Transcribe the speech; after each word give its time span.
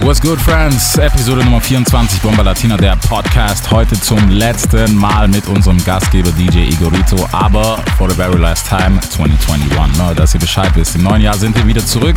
What's 0.00 0.20
good, 0.20 0.38
friends? 0.38 0.98
Episode 0.98 1.42
Nummer 1.42 1.60
24 1.60 2.20
Bomba 2.20 2.42
Latina, 2.42 2.76
der 2.76 2.96
Podcast. 2.96 3.70
Heute 3.70 3.98
zum 4.00 4.28
letzten 4.28 4.94
Mal 4.94 5.26
mit 5.26 5.48
unserem 5.48 5.82
Gastgeber 5.84 6.30
DJ 6.32 6.68
Igorito, 6.68 7.16
aber 7.32 7.82
for 7.96 8.08
the 8.08 8.14
very 8.14 8.38
last 8.38 8.68
time 8.68 9.00
2021. 9.00 9.98
Ne, 9.98 10.14
dass 10.14 10.34
ihr 10.34 10.40
Bescheid 10.40 10.70
wisst. 10.74 10.96
Im 10.96 11.02
neuen 11.02 11.22
Jahr 11.22 11.36
sind 11.36 11.56
wir 11.56 11.66
wieder 11.66 11.84
zurück. 11.84 12.14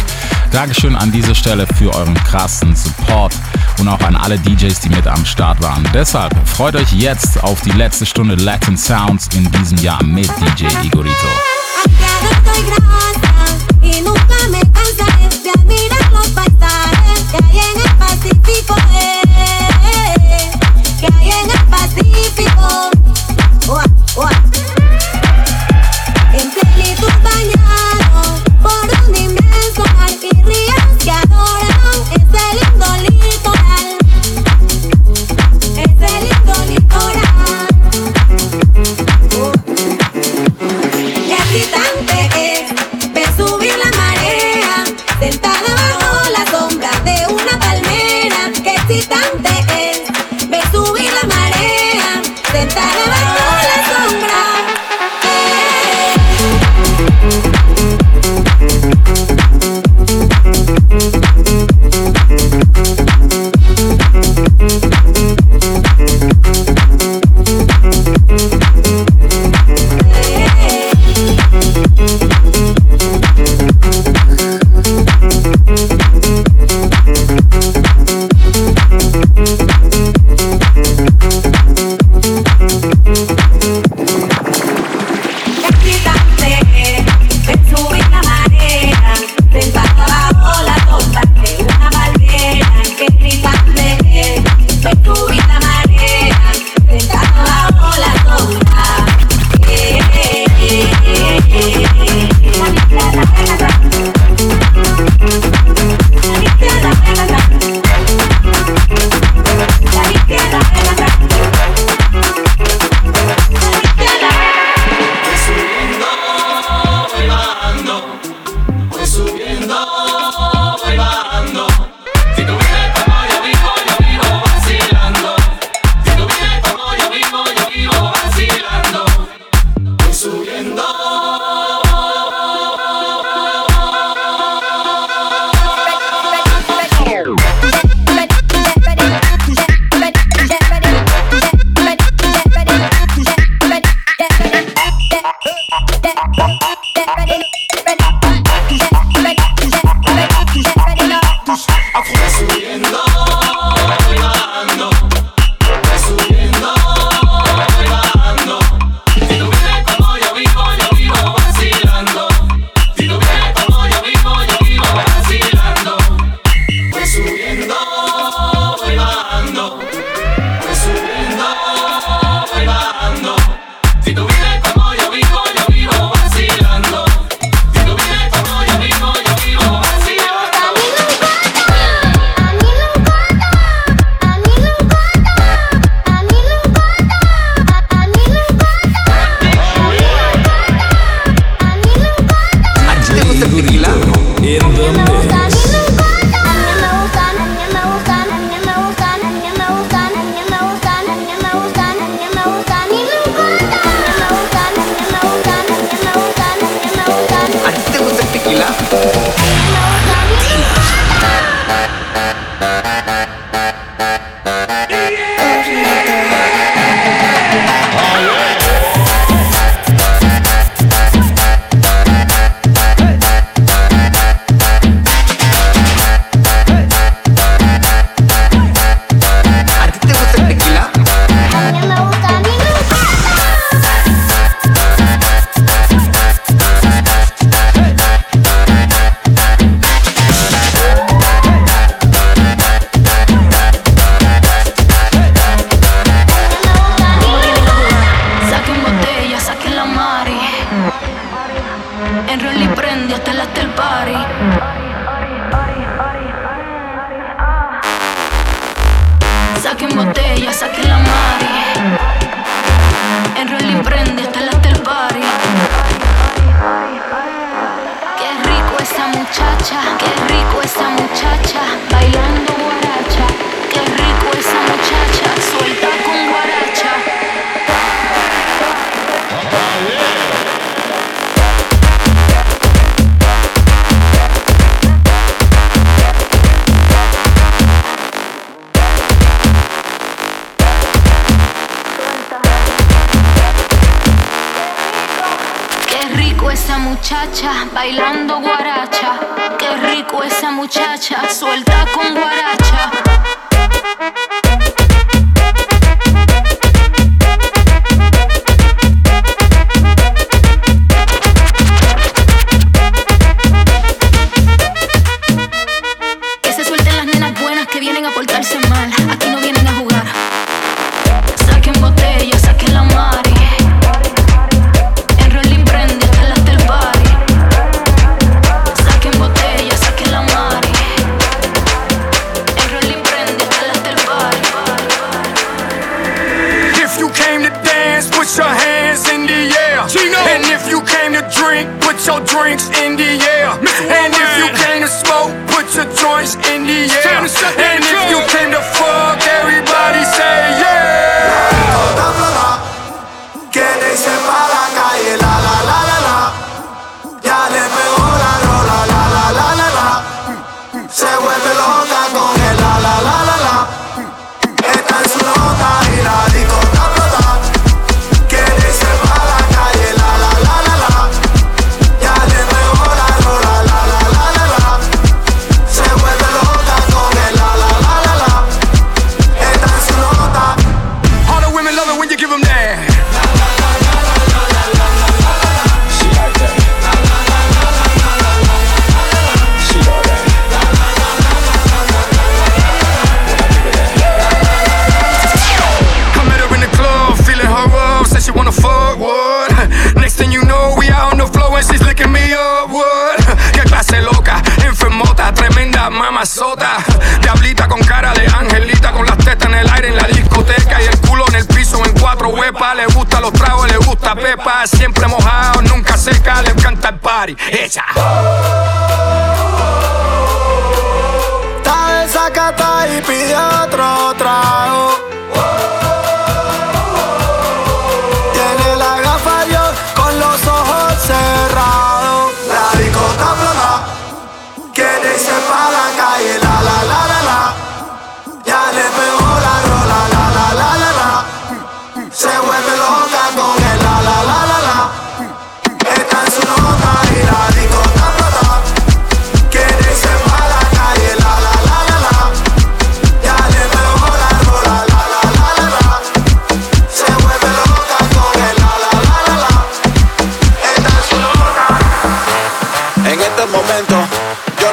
Dankeschön 0.51 0.95
an 0.95 1.11
dieser 1.11 1.33
Stelle 1.33 1.65
für 1.77 1.93
euren 1.95 2.13
krassen 2.25 2.75
Support 2.75 3.33
und 3.79 3.87
auch 3.87 4.01
an 4.01 4.15
alle 4.15 4.37
DJs, 4.37 4.79
die 4.81 4.89
mit 4.89 5.07
am 5.07 5.25
Start 5.25 5.61
waren. 5.63 5.87
Deshalb 5.93 6.35
freut 6.47 6.75
euch 6.75 6.91
jetzt 6.91 7.41
auf 7.43 7.61
die 7.61 7.71
letzte 7.71 8.05
Stunde 8.05 8.35
Latin 8.35 8.77
Sounds 8.77 9.29
in 9.35 9.49
diesem 9.51 9.77
Jahr 9.79 10.03
mit 10.03 10.29
DJ 10.41 10.65
Igorito. 10.83 11.27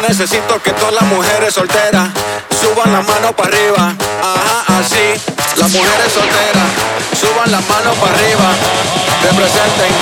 necesito 0.08 0.62
que 0.62 0.72
todas 0.72 0.94
las 0.94 1.04
mujeres 1.04 1.54
solteras 1.54 2.08
suban 2.60 2.92
la 2.92 3.02
mano 3.02 3.34
para 3.34 3.48
arriba. 3.48 3.94
Ajá, 4.22 4.78
así. 4.78 5.20
Las 5.56 5.70
mujeres 5.70 6.12
solteras 6.12 6.68
suban 7.18 7.50
la 7.50 7.60
mano 7.60 7.92
para 7.94 8.14
arriba. 8.14 8.54
Representen. 9.22 9.92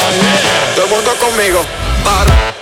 Todo 0.74 0.84
el 0.84 0.90
mundo 0.90 1.14
conmigo. 1.20 1.64
Para. 2.04 2.53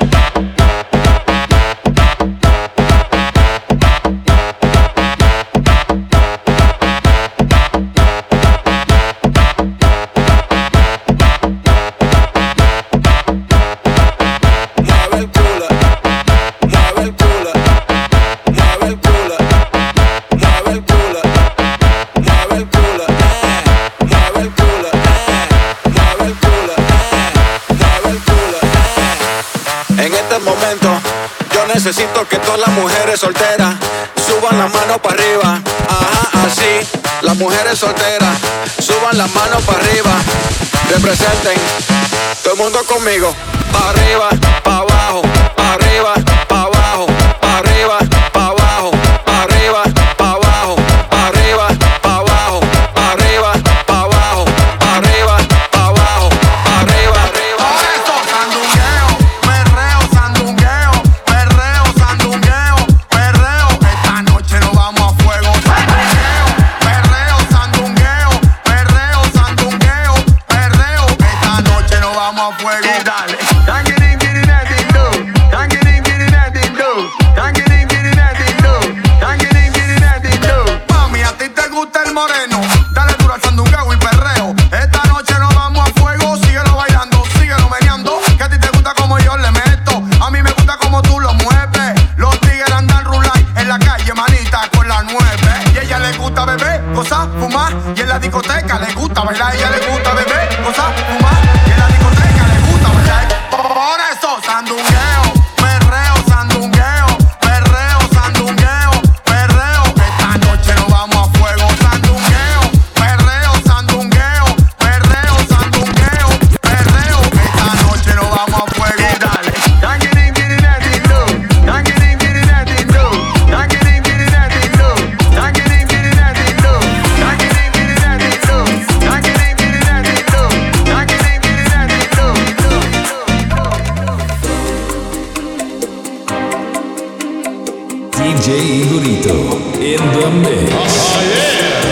DJ 138.42 138.82
Igorito 138.82 139.34
in 139.78 140.02
the 140.14 140.26
mix. 140.42 140.72
Oh, 140.74 141.22
yeah. 141.30 141.82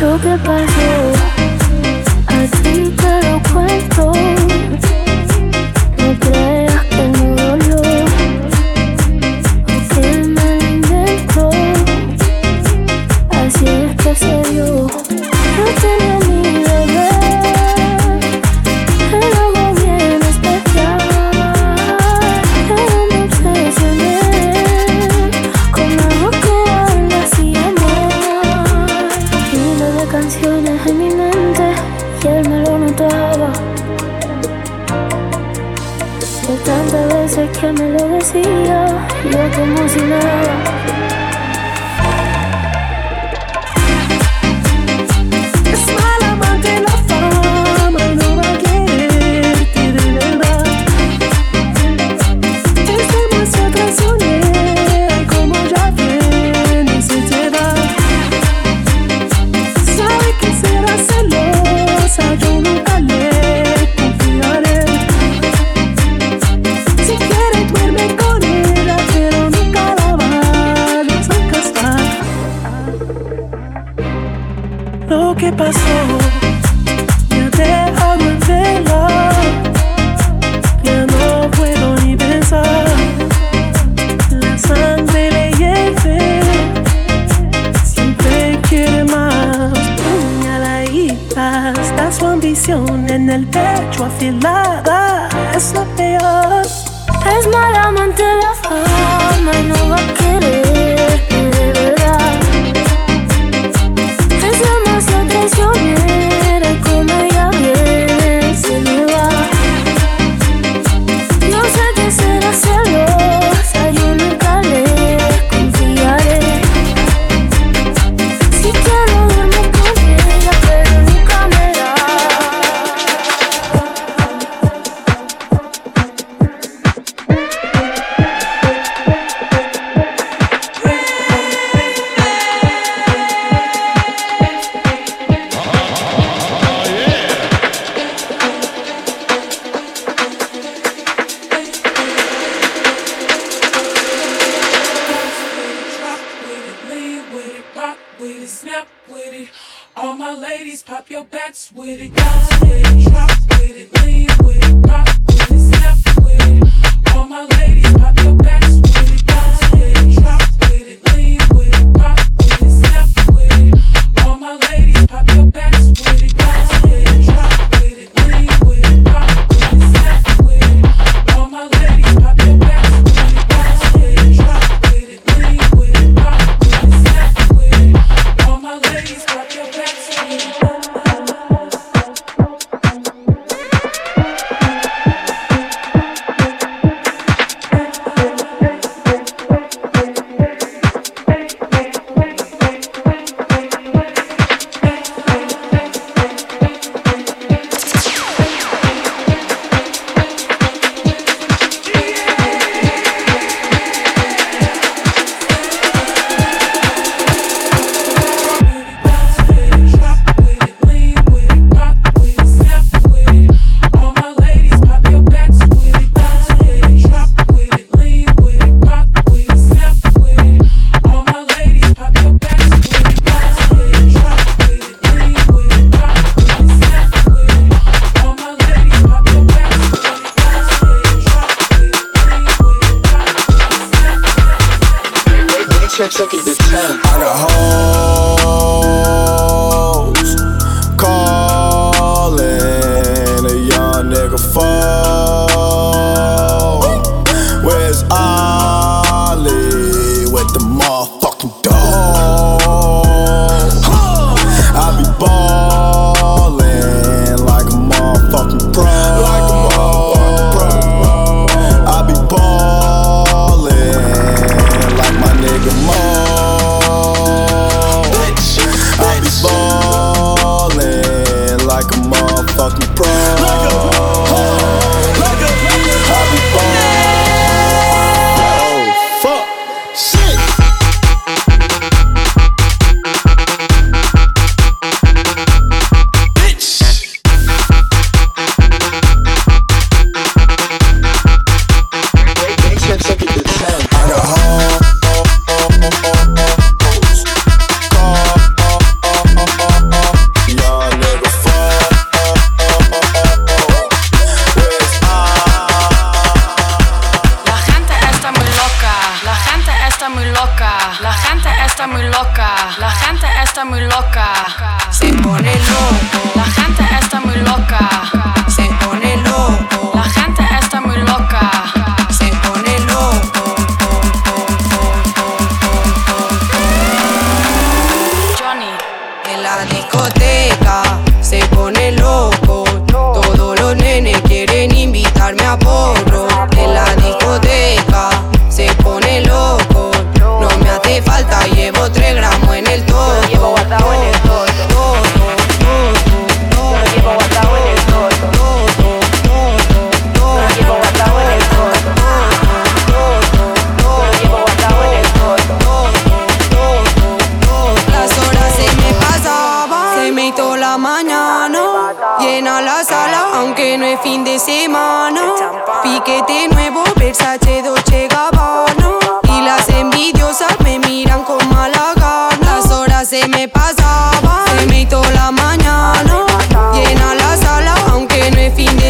Yo 0.00 0.16
te 0.18 0.38
paso 0.44 1.39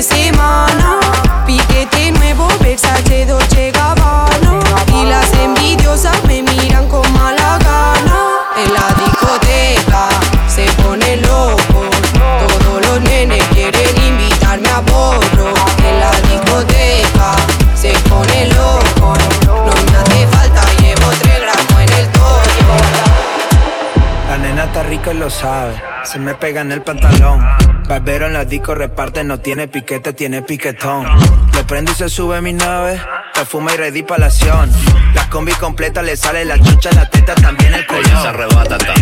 es 0.00 0.99
y 25.12 25.14
lo 25.14 25.30
sabe. 25.30 25.74
Se 26.04 26.18
me 26.18 26.34
pega 26.34 26.60
en 26.60 26.72
el 26.72 26.82
pantalón. 26.82 27.46
Barbero 27.88 28.26
en 28.26 28.32
la 28.32 28.44
disco 28.44 28.74
reparte, 28.74 29.24
no 29.24 29.38
tiene 29.38 29.68
piquete, 29.68 30.12
tiene 30.12 30.42
piquetón. 30.42 31.06
Le 31.54 31.64
prendo 31.64 31.92
y 31.92 31.94
se 31.94 32.08
sube 32.08 32.40
mi 32.40 32.52
nave. 32.52 33.00
Perfume 33.34 33.74
y 33.74 33.76
ready 33.76 34.02
pa' 34.02 34.18
la 34.18 34.26
acción. 34.26 34.70
La 35.14 35.28
combi 35.28 35.52
completa 35.52 36.02
le 36.02 36.16
sale 36.16 36.44
la 36.44 36.58
chucha, 36.58 36.90
la 36.92 37.08
teta, 37.08 37.34
también 37.34 37.74
el 37.74 37.84
Ella 37.88 38.22
se 38.22 38.28
arrebata, 38.28 38.78
ta. 38.78 38.94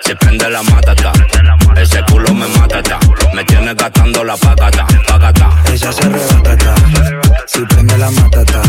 Se 0.00 0.16
prende 0.16 0.48
la 0.50 0.62
matata. 0.62 1.12
Ese 1.76 2.02
culo 2.04 2.32
me 2.34 2.46
mata, 2.48 2.82
ta. 2.82 2.98
Me 3.34 3.44
tiene 3.44 3.74
gastando 3.74 4.24
la 4.24 4.36
pacata, 4.36 4.86
pacata. 5.08 5.50
Ella 5.72 5.92
se 5.92 6.04
arrebata, 6.04 6.56
ta. 6.56 6.74
Si 7.46 7.60
prende 7.66 7.98
la 7.98 8.10
matata. 8.10 8.62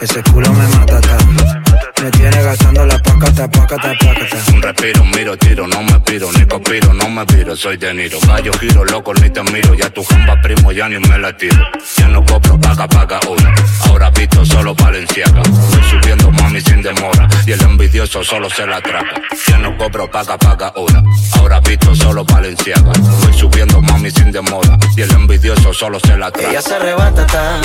Ese 0.00 0.22
culo 0.24 0.52
me 0.52 0.66
mata, 0.68 1.00
ta. 1.00 1.61
Me 2.02 2.10
tiene 2.10 2.42
gastando 2.42 2.84
la 2.84 2.98
pacata, 2.98 3.48
pacata, 3.48 3.92
pacata. 4.00 4.36
Un 4.52 4.60
respiro, 4.60 5.04
miro, 5.04 5.36
tiro, 5.36 5.68
no 5.68 5.84
me 5.84 6.00
piro, 6.00 6.32
ni 6.32 6.44
conspiro, 6.46 6.92
no 6.92 7.08
me 7.08 7.24
piro, 7.26 7.54
soy 7.54 7.76
de 7.76 7.94
Niro. 7.94 8.18
Gallo, 8.26 8.50
giro, 8.58 8.84
loco, 8.84 9.14
ni 9.14 9.30
te 9.30 9.40
miro, 9.44 9.72
ya 9.74 9.88
tu 9.88 10.02
jamba 10.02 10.34
primo, 10.42 10.72
ya 10.72 10.88
ni 10.88 10.98
me 10.98 11.16
la 11.16 11.36
tiro. 11.36 11.64
Ya 11.96 12.08
no 12.08 12.24
cobro, 12.24 12.58
paga, 12.58 12.88
paga 12.88 13.20
una. 13.30 13.54
Ahora 13.86 14.10
visto 14.10 14.44
solo 14.44 14.74
Valenciaga. 14.74 15.42
Voy 15.44 15.82
subiendo, 15.90 16.28
mami, 16.32 16.60
sin 16.60 16.82
demora. 16.82 17.28
Y 17.46 17.52
el 17.52 17.62
envidioso 17.62 18.24
solo 18.24 18.50
se 18.50 18.66
la 18.66 18.80
traga. 18.80 19.22
Ya 19.46 19.58
no 19.58 19.78
cobro, 19.78 20.10
paga, 20.10 20.36
paga 20.36 20.72
una. 20.76 21.04
Ahora 21.38 21.60
visto 21.60 21.94
solo 21.94 22.24
Valenciaga. 22.24 22.92
Voy 23.22 23.32
subiendo, 23.32 23.80
mami, 23.80 24.10
sin 24.10 24.32
demora. 24.32 24.76
Y 24.96 25.02
el 25.02 25.10
envidioso 25.12 25.72
solo 25.72 26.00
se 26.00 26.16
la 26.16 26.32
traga. 26.32 26.50
Ella 26.50 26.62
se 26.62 26.74
arrebata, 26.74 27.24
ta. 27.28 27.60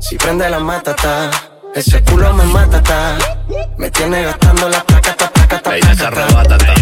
Si 0.00 0.16
prende 0.16 0.48
la 0.48 0.58
mata, 0.58 0.96
ta. 0.96 1.30
Ese 1.74 2.02
culo 2.02 2.32
me 2.34 2.44
mata, 2.44 2.82
ta. 2.82 3.16
Me 3.76 3.90
tiene 3.90 4.22
gastando 4.22 4.68
la 4.68 4.82
placa, 4.84 5.14
ta, 5.16 5.30
placa, 5.30 5.60
ta, 5.60 5.76
Ella 5.76 5.94
se 5.94 5.96
ta. 6.02 6.06
arrebata, 6.08 6.58
ta. 6.58 6.74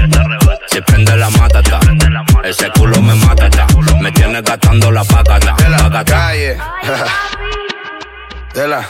Se 0.69 0.83
prende 0.83 1.17
la 1.17 1.31
mata, 1.31 1.63
ta. 1.63 1.81
Ese 2.45 2.71
culo 2.73 3.01
me 3.01 3.15
mata, 3.15 3.49
ta. 3.51 3.67
Me 4.01 4.13
tiene 4.13 4.43
gastando 4.43 4.91
la 4.91 5.05
pacata, 5.05 5.55
De 5.57 5.69
la 5.69 6.05
calle. 6.05 6.59
De 8.55 8.69
la. 8.69 8.87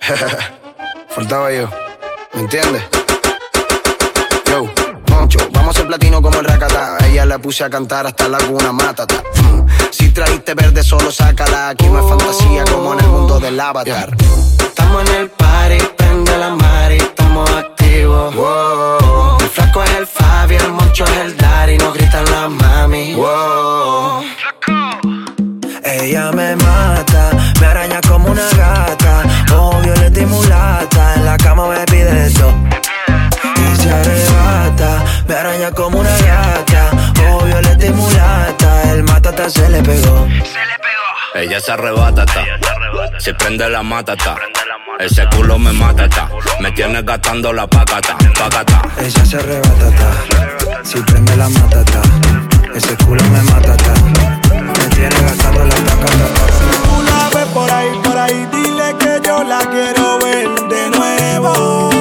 Faltaba 1.14 1.52
yo. 1.52 1.68
¿Me 2.34 2.40
entiendes? 2.40 2.82
Yo, 4.46 4.64
Moncho, 5.08 5.38
vamos 5.52 5.76
a 5.76 5.78
ser 5.80 5.86
platino 5.86 6.22
como 6.22 6.38
el 6.40 6.46
racata. 6.46 6.96
Ella 7.06 7.26
la 7.26 7.38
puse 7.38 7.64
a 7.64 7.70
cantar 7.70 8.06
hasta 8.06 8.26
la 8.28 8.38
cuna, 8.38 8.72
mátata. 8.72 9.22
Mm, 9.42 9.66
Si 9.90 10.08
trajiste 10.10 10.54
verde, 10.54 10.82
solo 10.82 11.12
sácala. 11.12 11.70
Aquí 11.70 11.86
no 11.88 12.00
es 12.00 12.08
fantasía 12.08 12.64
como 12.64 12.94
en 12.94 13.00
el 13.00 13.06
mundo 13.06 13.38
del 13.38 13.60
avatar. 13.60 14.10
Estamos 14.72 15.02
en 15.10 15.16
el 15.16 15.28
party, 15.30 15.78
prende 15.98 16.38
la 16.38 16.48
mari, 16.54 16.96
estamos 16.96 17.50
activos. 17.50 18.34
Wow, 18.34 19.38
El 19.40 19.48
flaco 19.48 19.82
es 19.84 19.90
el 19.96 20.06
Fabi, 20.06 20.54
el 20.56 20.72
moncho 20.72 21.04
es 21.04 21.16
el 21.18 21.36
Dari, 21.36 21.76
nos 21.76 21.92
gritan 21.92 22.24
la 22.24 22.48
mami. 22.48 23.14
wow. 23.14 24.22
Ella 25.84 26.32
me 26.32 26.56
mata, 26.56 27.30
me 27.60 27.66
araña 27.66 28.00
como 28.08 28.30
una 28.30 28.48
gata. 28.56 29.22
Ojo 29.54 29.78
violeta 29.82 30.20
y 30.20 30.24
mulata, 30.26 31.14
en 31.16 31.24
la 31.26 31.36
cama 31.36 31.68
me 31.68 31.84
pide 31.84 32.30
todo. 32.30 32.54
Y 33.56 33.76
se 33.76 33.90
arrebata, 33.92 35.04
me 35.28 35.34
araña 35.34 35.70
como 35.72 35.98
una 36.00 36.16
gata. 36.16 36.90
Ojo 37.28 37.44
violeta 37.44 37.86
y 37.86 37.90
mulata, 37.90 38.92
el 38.92 39.02
matata 39.02 39.50
se 39.50 39.68
le 39.68 39.82
pegó. 39.82 40.26
Ella 41.34 41.60
se 41.60 41.72
arrebata, 41.72 42.24
ta. 42.24 42.44
Se 43.18 43.34
prende 43.34 43.68
la 43.68 43.82
mata, 43.82 44.16
ta. 44.16 44.36
Ese 45.04 45.26
culo 45.34 45.58
me 45.58 45.72
mata, 45.72 46.08
ta. 46.08 46.28
Me 46.60 46.70
tiene 46.70 47.02
gastando 47.02 47.52
la 47.52 47.66
pacata, 47.66 48.16
pacata. 48.38 48.82
Ella 48.98 49.24
se 49.26 49.36
arrebata, 49.36 49.90
ta. 49.90 50.84
Si 50.84 51.00
prende 51.00 51.36
la 51.36 51.48
matata, 51.48 52.00
ese 52.72 52.96
culo 52.98 53.20
me 53.30 53.42
mata, 53.42 53.76
ta. 53.76 53.94
Me 54.54 54.86
tiene 54.94 55.20
gastando 55.22 55.64
la 55.64 55.74
tacata. 55.74 56.26
tú 56.84 57.02
la 57.02 57.30
ves 57.34 57.48
por 57.48 57.70
ahí, 57.70 57.88
por 58.04 58.16
ahí, 58.16 58.48
dile 58.52 58.96
que 59.00 59.20
yo 59.26 59.42
la 59.42 59.58
quiero 59.70 60.18
ver 60.20 60.48
de 60.70 60.90
nuevo, 60.96 61.98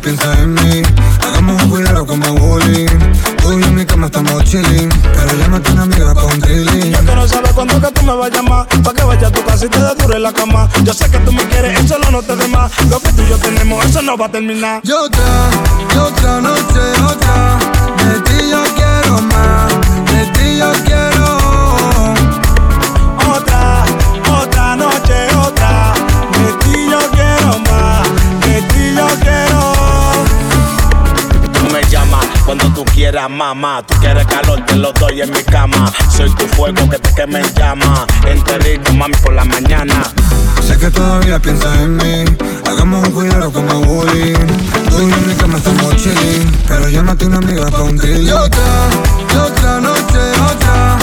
piensas 0.00 0.38
en 0.38 0.54
mí. 0.54 0.82
Hagamos 1.22 1.62
un 1.62 1.70
cuidado 1.70 2.06
como 2.06 2.34
bullying. 2.34 2.86
Tú 3.42 3.58
y 3.58 3.62
en 3.62 3.74
mi 3.74 3.84
cama 3.84 4.06
estamos 4.06 4.44
chilling. 4.44 4.88
Pero 4.88 5.38
llámate 5.38 5.72
una 5.72 5.82
amiga 5.82 6.14
con 6.14 6.40
drilling. 6.40 6.92
Yo 6.92 6.98
quiero 7.00 7.28
saber 7.28 7.52
cuándo 7.54 7.80
que 7.80 7.92
tú 7.92 8.02
me 8.04 8.14
vas 8.14 8.30
a 8.30 8.34
llamar 8.34 8.66
Pa' 8.84 8.94
que 8.94 9.04
vaya 9.04 9.28
a 9.28 9.30
tu 9.30 9.44
casa 9.44 9.66
y 9.66 9.68
te 9.68 9.78
dure 9.78 10.18
la 10.18 10.32
cama 10.32 10.68
Yo 10.82 10.92
sé 10.92 11.10
que 11.10 11.18
tú 11.18 11.32
me 11.32 11.46
quieres, 11.48 11.78
eso 11.84 11.98
no 12.10 12.22
te 12.22 12.36
dé 12.36 12.48
más 12.48 12.70
Lo 12.88 13.00
que 13.00 13.12
tú 13.12 13.22
y 13.22 13.28
yo 13.28 13.38
tenemos, 13.38 13.84
eso 13.84 14.02
no 14.02 14.16
va 14.16 14.26
a 14.26 14.30
terminar 14.30 14.80
Y 14.84 14.92
otra, 14.92 15.50
y 15.94 15.98
otra 15.98 16.40
noche, 16.40 16.80
otra. 17.04 17.67
Cuando 32.48 32.66
tú 32.72 32.82
quieras, 32.86 33.28
mamá. 33.28 33.82
Tú 33.86 33.94
quieres 34.00 34.26
calor, 34.26 34.64
te 34.64 34.74
lo 34.76 34.90
doy 34.94 35.20
en 35.20 35.30
mi 35.30 35.42
cama. 35.42 35.92
Soy 36.08 36.34
tu 36.34 36.46
fuego 36.46 36.88
que 36.88 36.98
te 36.98 37.14
queme 37.14 37.40
en 37.40 37.54
llama. 37.54 38.06
Enterito, 38.26 38.90
mami, 38.94 39.14
por 39.16 39.34
la 39.34 39.44
mañana. 39.44 40.02
Sé 40.66 40.78
que 40.78 40.90
todavía 40.90 41.38
piensas 41.38 41.76
en 41.76 41.98
mí. 41.98 42.24
Hagamos 42.66 43.06
un 43.06 43.12
cuidado 43.12 43.52
como 43.52 43.82
bullying. 43.82 44.46
Tú 44.88 44.98
y 44.98 45.12
en 45.12 45.28
mi 45.28 45.34
cama 45.34 45.58
estamos 45.58 45.94
chilling. 45.96 46.50
Pero 46.66 46.88
llámate 46.88 47.26
una 47.26 47.36
amiga 47.36 47.70
pa' 47.70 47.82
un 47.82 47.98
trilling. 47.98 48.28
Y 48.28 48.30
otra, 48.30 48.62
y 49.34 49.36
otra 49.36 49.80
noche, 49.80 50.18
otra. 50.50 50.97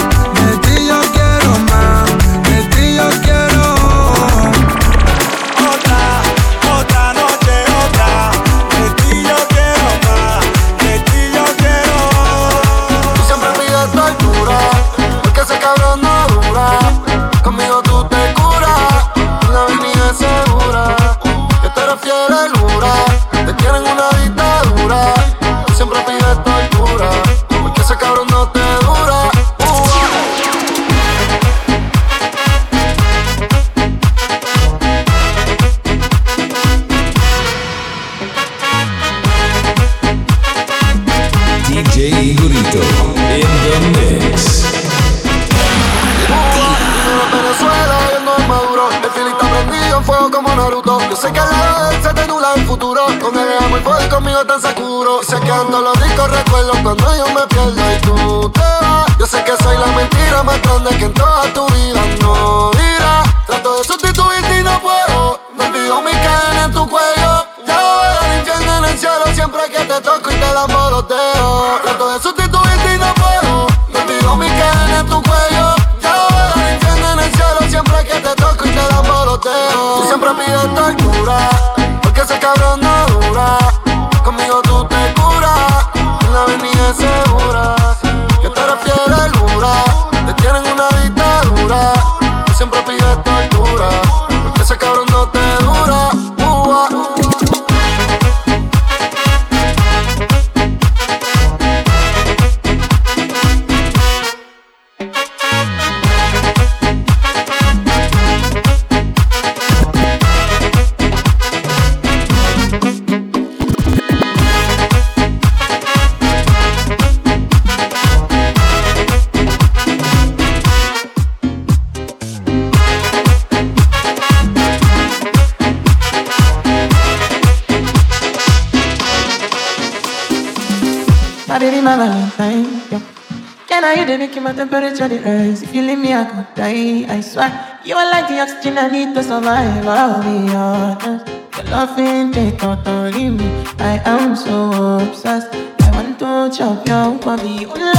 My 134.46 134.52
temperature 134.52 135.08
the 135.08 135.18
rise? 135.18 135.62
If 135.62 135.74
you 135.74 135.82
leave 135.82 135.98
me, 135.98 136.14
I 136.14 136.24
could 136.24 136.54
die. 136.54 137.04
I 137.12 137.20
swear, 137.20 137.50
you 137.84 137.96
are 137.96 138.08
like 138.12 138.28
the 138.28 138.38
oxygen 138.38 138.78
I 138.78 138.86
need 138.88 139.12
to 139.16 139.22
survive. 139.22 139.84
I'll 139.86 140.22
be 140.22 140.54
honest. 140.54 141.26
Your 141.56 141.66
love 141.72 141.98
ain't 141.98 142.32
take 142.32 142.62
out 142.62 142.86
on 142.86 143.36
me. 143.36 143.44
I 143.80 144.00
am 144.04 144.36
so 144.36 144.70
obsessed. 145.02 145.52
I 145.82 145.90
want 145.94 146.18
to 146.20 146.56
chop 146.56 146.86
your 146.86 147.18
body. 147.18 147.66
Ule, 147.66 147.92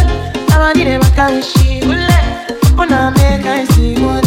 I 0.56 0.72
need 0.74 0.88
a 0.88 1.00
carry 1.18 1.42
she. 1.42 1.82
Ule, 1.84 2.08
wanna 2.78 3.12
make 3.18 3.46
I 3.46 3.66
see 3.72 3.96
ule. 3.96 4.22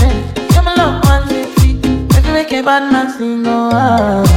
You're 0.53 0.63
my 0.63 0.75
love 0.75 1.03
one 1.05 1.27
fifty. 1.27 1.81
If 2.17 2.27
you 2.27 2.33
make 2.35 2.53
a 2.53 2.63
bad 2.63 2.93
man 2.93 3.09
sing, 3.17 3.47
oh 3.47 3.71
ah 3.73 4.30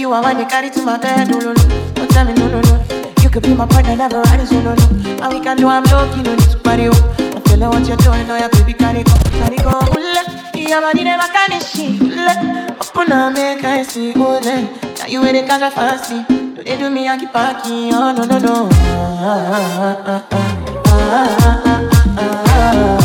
you 0.00 0.12
are 0.12 0.22
one 0.22 0.36
they 0.38 0.46
carry 0.46 0.70
to 0.70 0.82
my 0.82 0.98
bed. 0.98 1.28
No, 1.28 1.38
no, 1.38 1.52
no, 1.52 1.92
don't 1.94 2.10
tell 2.10 2.24
me 2.24 2.32
no, 2.32 2.48
no, 2.48 2.60
no. 2.60 2.84
You 3.22 3.28
could 3.28 3.42
be 3.42 3.54
my 3.54 3.66
partner, 3.66 3.94
never 3.96 4.22
ride 4.22 4.46
solo, 4.48 4.74
no. 4.74 5.22
And 5.22 5.34
we 5.34 5.40
can 5.40 5.56
do 5.58 5.68
I'm 5.68 5.84
you 5.84 6.22
no 6.22 6.34
need 6.34 6.64
party, 6.64 6.88
oh. 6.88 7.16
I'm 7.36 7.42
feeling 7.42 7.68
what 7.68 7.86
you're 7.86 7.96
doing, 7.98 8.30
oh 8.30 8.36
yeah, 8.36 8.48
baby, 8.48 8.72
carry 8.72 9.02
go, 9.04 9.12
carry 9.38 9.56
go. 9.58 9.78
Ule, 9.92 10.24
yeah, 10.54 10.80
man, 10.80 10.96
you 10.96 11.04
never 11.04 11.28
can 11.28 11.60
she. 11.60 11.98
Ule, 11.98 12.76
open 12.80 13.12
up, 13.12 13.34
make 13.34 13.62
I 13.62 13.82
see, 13.82 14.12
ule. 14.12 14.40
Now 14.40 15.06
you 15.06 15.20
the 15.20 15.44
catch 15.46 15.62
a 15.62 15.70
fancy. 15.70 16.24
Do 16.54 16.62
they 16.64 16.76
do 16.78 16.88
me, 16.90 17.06
I 17.08 17.18
keep 17.18 17.32
packing, 17.32 17.92
oh 17.92 18.12
no, 18.12 18.24
no, 18.24 18.38
no. 18.38 18.68
Ah, 18.72 20.02
ah, 20.06 20.26
ah, 20.30 20.46
ah, 20.86 21.00
ah, 21.02 21.40
ah, 21.44 21.62
ah, 21.66 22.16
ah, 22.16 22.96
ah. 22.96 22.99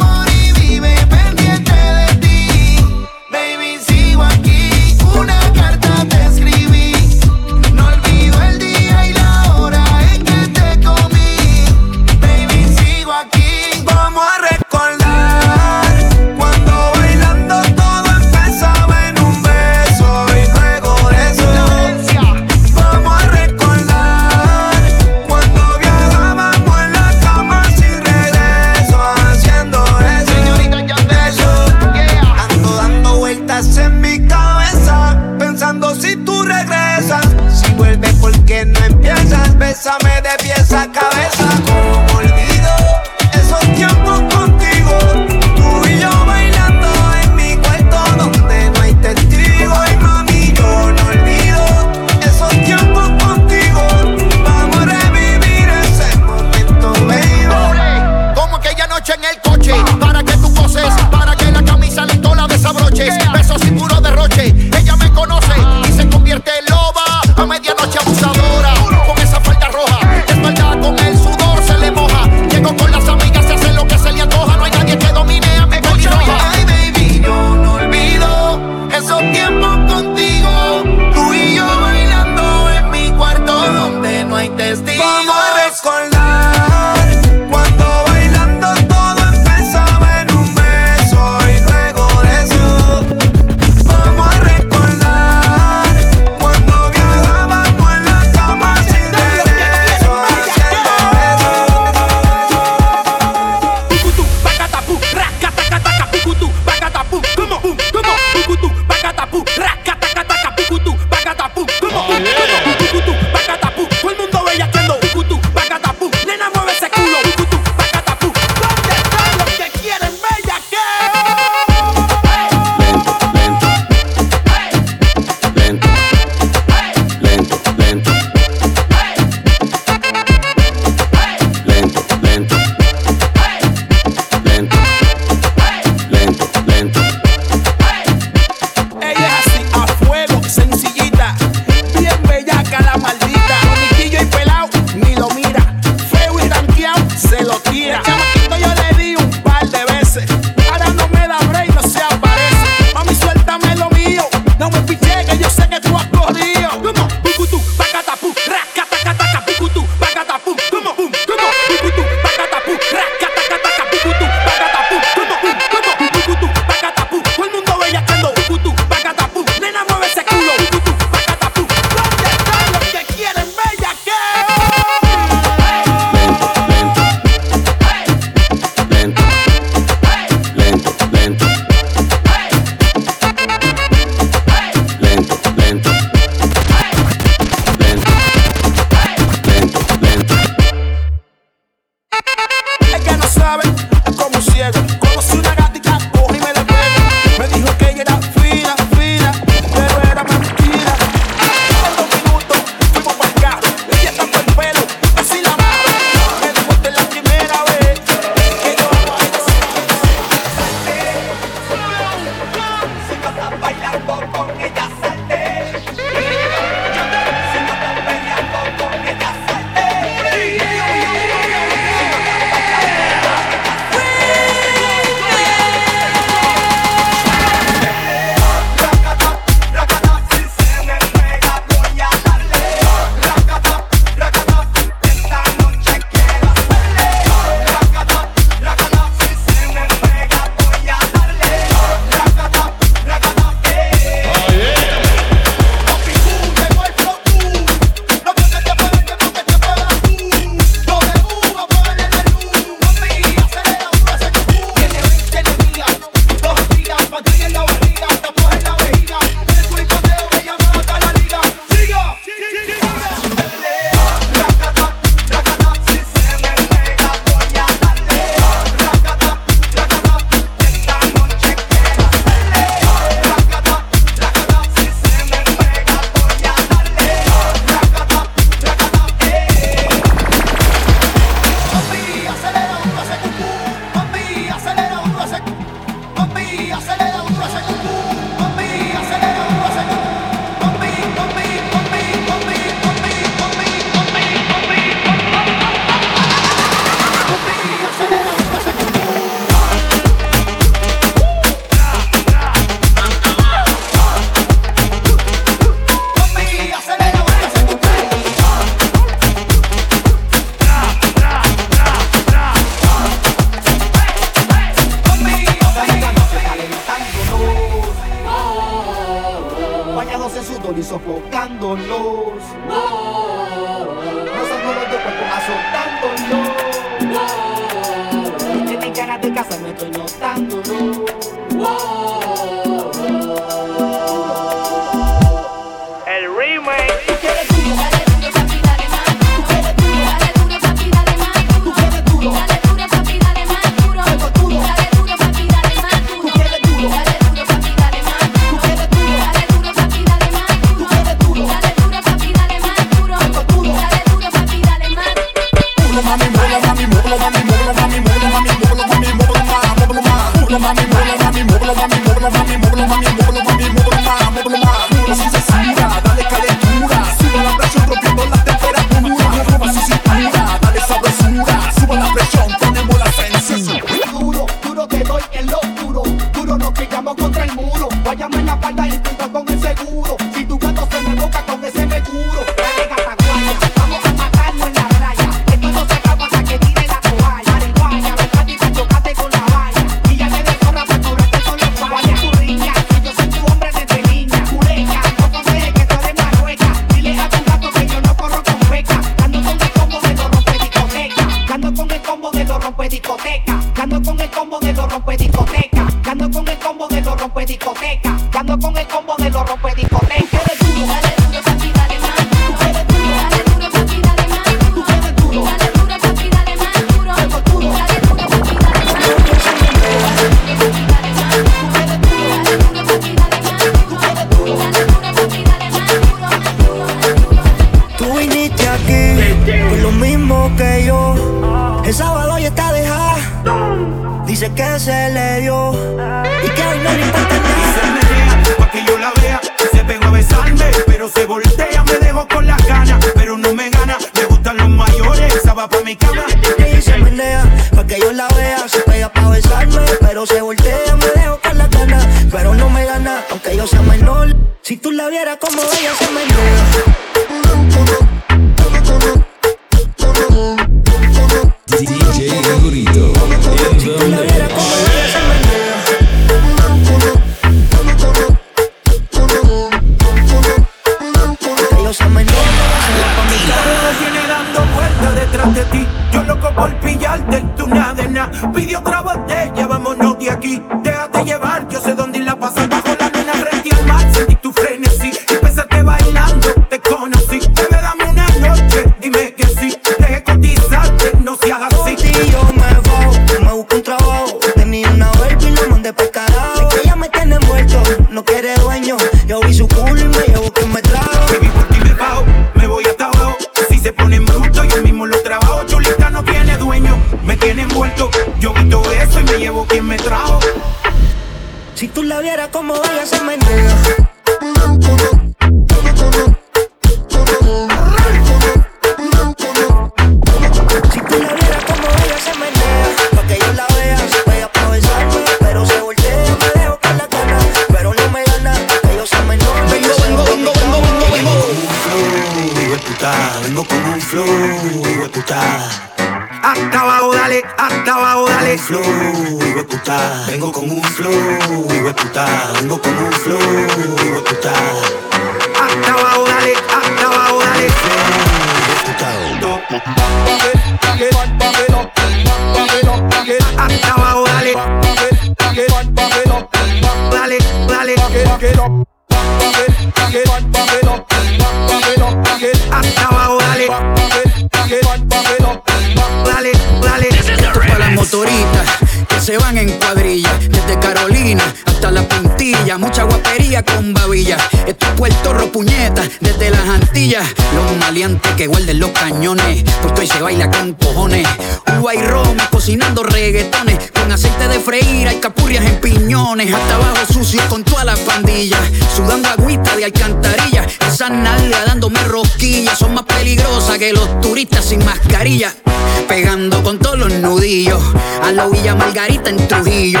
Margarita 598.74 599.30
en 599.30 599.48
Trujillo. 599.48 600.00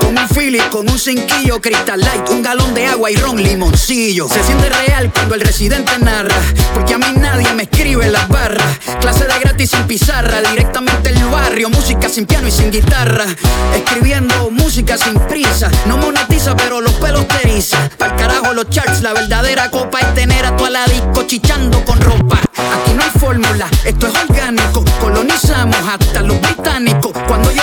Con 0.00 0.16
un 0.16 0.28
Philly, 0.28 0.60
con 0.70 0.88
un 0.88 0.98
cinquillo, 0.98 1.60
Crystal 1.60 2.00
Light, 2.00 2.28
un 2.30 2.42
galón 2.42 2.74
de 2.74 2.86
agua 2.86 3.10
y 3.10 3.16
ron 3.16 3.42
limoncillo. 3.42 4.28
Se 4.28 4.42
siente 4.42 4.68
real 4.68 5.10
cuando 5.12 5.34
el 5.34 5.40
residente 5.42 5.98
narra, 5.98 6.36
porque 6.74 6.94
a 6.94 6.98
mí 6.98 7.06
nadie 7.16 7.52
me 7.54 7.64
escribe 7.64 8.06
en 8.06 8.12
las 8.12 8.28
barras. 8.28 8.78
Clase 9.00 9.26
de 9.26 9.38
gratis 9.38 9.70
sin 9.70 9.84
pizarra, 9.84 10.40
directamente 10.40 11.10
el 11.10 11.24
barrio, 11.26 11.70
música 11.70 12.08
sin 12.08 12.26
piano 12.26 12.48
y 12.48 12.50
sin 12.50 12.70
guitarra. 12.70 13.26
Escribiendo 13.74 14.50
música 14.50 14.96
sin 14.96 15.14
prisa, 15.14 15.70
no 15.86 15.96
monetiza, 15.96 16.56
pero 16.56 16.80
los 16.80 16.92
pelos 16.94 17.26
te 17.28 17.48
eriza. 17.48 17.88
Pa'l 17.98 18.16
carajo 18.16 18.54
los 18.54 18.68
charts, 18.70 19.02
la 19.02 19.12
verdadera 19.12 19.70
copa 19.70 20.00
es 20.00 20.14
tener 20.14 20.44
a 20.44 20.56
tu 20.56 20.66
la 20.66 20.86
disco 20.86 21.22
chichando 21.26 21.84
con 21.84 22.00
ropa. 22.00 22.40
Aquí 22.56 22.92
no 22.94 23.02
hay 23.02 23.10
fórmula, 23.18 23.68
esto 23.84 24.06
es 24.06 24.14
orgánico, 24.28 24.84
colonizamos 25.00 25.76
hasta 25.88 26.20
los 26.22 26.40
británicos. 26.40 27.12
Cuando 27.26 27.50
yo 27.50 27.62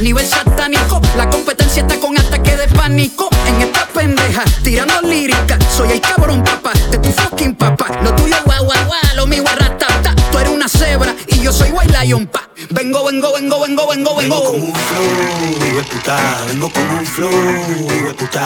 nivel 0.00 0.26
satánico. 0.26 1.00
La 1.16 1.28
competencia 1.28 1.82
está 1.82 1.98
con 1.98 2.18
ataque 2.18 2.56
de 2.56 2.68
pánico. 2.68 3.28
En 3.46 3.62
esta 3.62 3.86
pendeja, 3.86 4.44
tirando 4.62 5.02
lírica. 5.02 5.58
Soy 5.76 5.92
el 5.92 6.00
cabrón 6.00 6.42
papá 6.44 6.72
de 6.90 6.98
tu 6.98 7.10
fucking 7.12 7.54
papá. 7.54 7.86
Lo 8.02 8.14
tuyo 8.14 8.36
guau 8.44 8.64
guau 8.64 8.84
guau, 8.86 9.16
lo 9.16 9.26
mío 9.26 9.44
ratata. 9.44 10.14
Tú 10.30 10.38
eres 10.38 10.52
una 10.52 10.68
cebra 10.68 11.14
y 11.26 11.40
yo 11.40 11.52
soy 11.52 11.70
white 11.70 11.92
lion 12.02 12.26
pa. 12.26 12.48
Vengo, 12.70 13.04
vengo, 13.04 13.32
vengo, 13.32 13.60
vengo, 13.60 13.88
vengo, 13.88 14.16
vengo. 14.16 14.52
Vengo 14.52 14.52
con 14.52 14.62
un 14.62 14.74
flow, 14.74 15.74
de 15.76 15.82
puta. 15.84 16.18
Vengo 16.48 16.70
con 16.70 16.90
un 16.90 17.06
flow, 17.06 18.06
de 18.06 18.14
puta. 18.14 18.44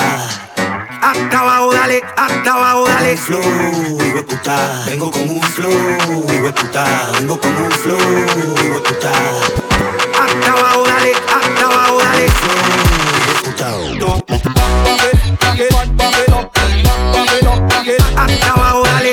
Hasta 1.02 1.38
abajo, 1.40 1.72
dale, 1.72 2.00
hasta 2.16 2.52
abajo, 2.52 2.86
dale. 2.86 3.16
Flow, 3.16 3.40
hijo 4.06 4.24
puta. 4.26 4.84
Vengo 4.86 5.10
con 5.10 5.28
un 5.28 5.42
flow, 5.42 6.26
hijo 6.32 6.54
puta. 6.54 7.10
Vengo 7.18 7.40
con 7.40 7.56
un 7.56 7.70
flow, 7.72 7.98
hijo 7.98 8.82
puta. 8.82 9.10
Hasta 10.20 10.52
abajo, 10.52 10.84
dale. 10.84 11.21
Hasta 18.16 18.52
abajo, 18.52 18.82
dale. 18.84 19.11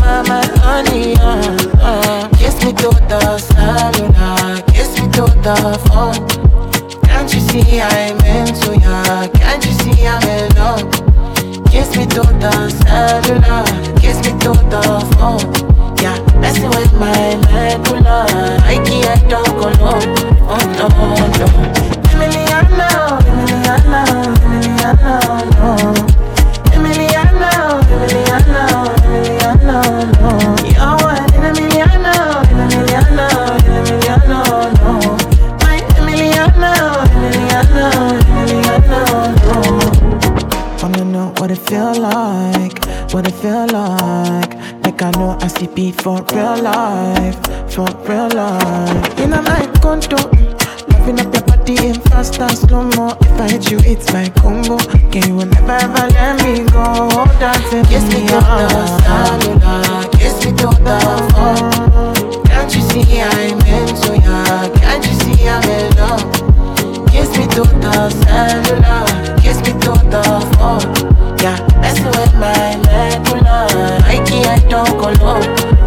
my, 0.00 0.22
my 0.28 0.46
honey, 0.62 1.14
uh, 1.20 1.56
uh. 1.80 2.28
Kiss 2.38 2.56
me 2.64 2.72
to 2.72 2.90
the 3.10 3.20
cellula, 3.38 4.62
kiss 4.72 4.90
me 5.00 5.06
to 5.12 5.24
the 5.42 5.56
phone. 5.88 6.20
Can't 7.02 7.32
you 7.34 7.40
see 7.40 7.80
I'm 7.80 8.18
into 8.24 8.78
ya, 8.78 9.28
can't 9.34 9.64
you 9.64 9.72
see 9.72 10.06
I'm 10.06 10.22
in 10.28 10.54
love? 10.56 10.90
Kiss 11.70 11.96
me 11.96 12.06
to 12.06 12.22
the 12.42 12.54
cellula, 12.80 13.64
kiss 14.00 14.18
me 14.24 14.32
to 14.40 14.52
the 14.72 14.82
phone. 15.16 15.46
Yeah, 16.02 16.18
messing 16.40 16.70
with 16.70 16.92
my 16.94 17.36
medulla, 17.50 18.26
I 18.64 18.76
can't 18.84 19.28
talk 19.28 19.48
alone 19.48 20.28
Oh 20.50 20.64
no, 20.78 20.88
no. 21.38 21.46
Emiliano, 22.12 23.18
Emiliano, 23.28 24.02
Emiliano, 24.44 25.14
no. 25.58 26.07
The 45.58 45.66
be 45.74 45.90
for 45.90 46.22
real 46.32 46.62
life, 46.62 47.34
for 47.68 47.90
real 48.06 48.28
life. 48.30 49.18
In 49.18 49.32
a 49.32 49.42
night 49.42 49.74
condo, 49.82 50.14
loving 50.86 51.18
up 51.18 51.34
your 51.34 51.42
body 51.42 51.74
in 51.84 51.94
fast 51.94 52.38
and 52.38 52.56
slow 52.56 52.84
mo. 52.94 53.16
If 53.20 53.40
I 53.40 53.50
hit 53.50 53.68
you, 53.68 53.78
it's 53.82 54.12
my 54.12 54.28
combo. 54.38 54.78
Can 55.10 55.26
you 55.26 55.34
will 55.34 55.46
never 55.46 55.72
ever 55.72 56.06
let 56.14 56.38
me 56.46 56.62
go. 56.70 57.10
Dancing, 57.42 57.84
kiss 57.90 58.06
me 58.06 58.28
to 58.28 58.38
the 58.38 58.68
cellular, 59.02 60.08
kiss 60.14 60.44
me 60.44 60.50
to 60.62 60.68
the 60.86 60.98
phone. 61.34 62.44
Can't 62.46 62.74
you 62.74 62.82
see 62.82 63.20
I'm 63.20 63.58
into 63.66 64.14
ya? 64.22 64.70
Can't 64.78 65.04
you 65.04 65.14
see 65.26 65.48
I'm 65.48 65.62
in 65.68 65.96
love? 65.98 66.22
Kiss 67.10 67.36
me 67.36 67.46
to 67.58 67.62
the 67.82 68.10
cellular, 68.22 69.36
kiss 69.42 69.58
me 69.66 69.72
to 69.80 69.92
the 70.06 70.22
phone. 70.54 70.97
I 74.30 74.58
don't 74.68 74.90
go. 74.98 75.08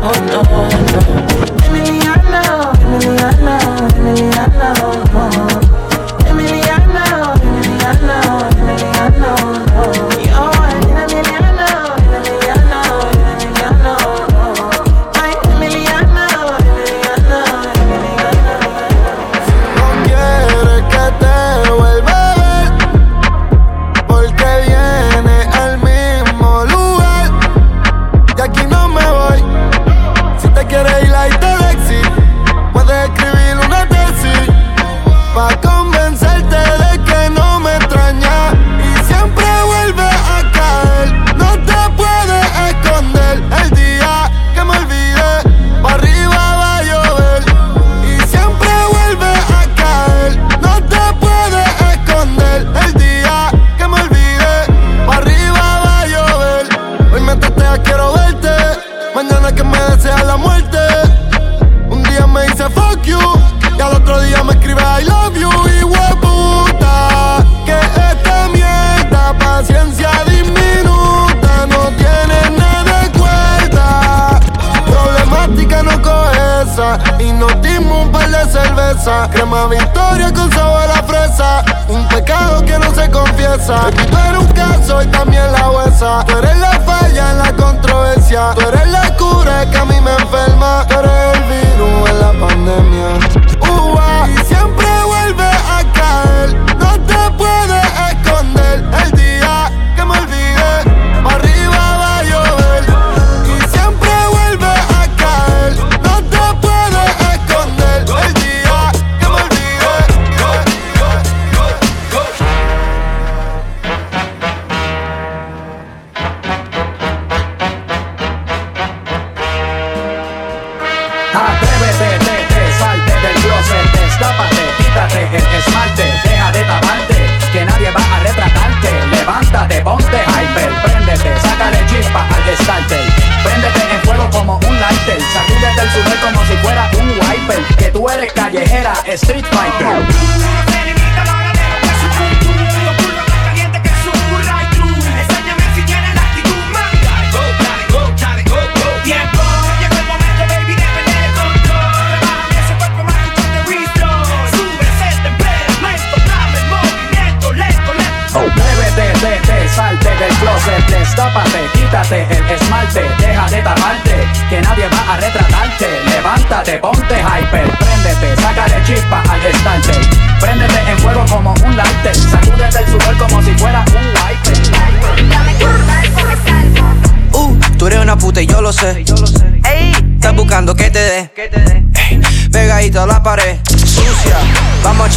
Oh 0.03 0.17
no, 0.27 0.41
no. 0.41 1.01
Emily, 1.65 1.99
I 2.01 2.17
know, 2.31 2.73
know, 2.99 4.35
know. 4.35 4.50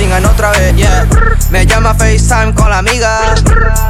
Chingar 0.05 0.27
otra 0.27 0.51
vez, 0.51 0.77
yeah. 0.77 1.07
Me 1.49 1.65
llama 1.65 1.95
FaceTime 1.95 2.53
con 2.53 2.69
la 2.69 2.77
amiga. 2.77 3.35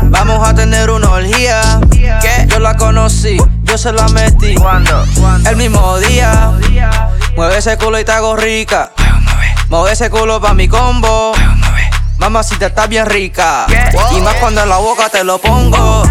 Vamos 0.04 0.46
a 0.46 0.54
tener 0.54 0.88
una 0.88 1.10
orgía. 1.10 1.80
Que 1.90 2.46
yo 2.46 2.60
la 2.60 2.76
conocí, 2.76 3.36
yo 3.64 3.76
se 3.76 3.92
la 3.92 4.06
metí. 4.06 4.54
¿Cuándo? 4.54 5.04
El 5.44 5.56
mismo 5.56 5.98
día. 5.98 6.52
Mueve 7.34 7.58
ese 7.58 7.76
culo 7.78 7.98
y 7.98 8.04
te 8.04 8.12
hago 8.12 8.36
rica. 8.36 8.92
Mueve 9.68 9.90
ese 9.90 10.08
culo 10.08 10.40
pa' 10.40 10.54
mi 10.54 10.68
combo. 10.68 11.32
Mamacita 12.18 12.66
está 12.66 12.86
bien 12.86 13.06
rica. 13.06 13.66
Y 14.12 14.20
más 14.20 14.34
cuando 14.34 14.62
en 14.62 14.68
la 14.68 14.76
boca 14.76 15.08
te 15.08 15.24
lo 15.24 15.40
pongo. 15.40 16.04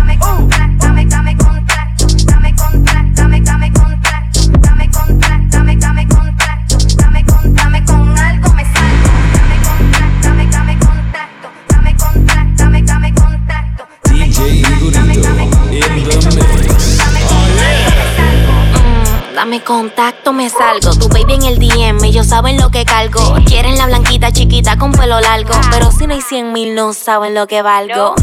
Dame 19.53 19.65
contacto, 19.65 20.33
me 20.33 20.49
salgo. 20.49 20.95
Tu 20.95 21.07
baby 21.09 21.35
en 21.35 21.43
el 21.43 21.59
DM, 21.59 22.03
ellos 22.03 22.25
saben 22.25 22.57
lo 22.59 22.71
que 22.71 22.85
cargo. 22.85 23.35
Quieren 23.45 23.77
la 23.77 23.85
blanquita 23.85 24.31
chiquita 24.31 24.79
con 24.79 24.91
pelo 24.91 25.19
largo. 25.19 25.53
Pero 25.69 25.91
si 25.91 26.07
no 26.07 26.15
hay 26.15 26.21
100 26.21 26.51
mil, 26.51 26.73
no 26.73 26.91
saben 26.93 27.35
lo 27.35 27.45
que 27.45 27.61
valgo. 27.61 28.15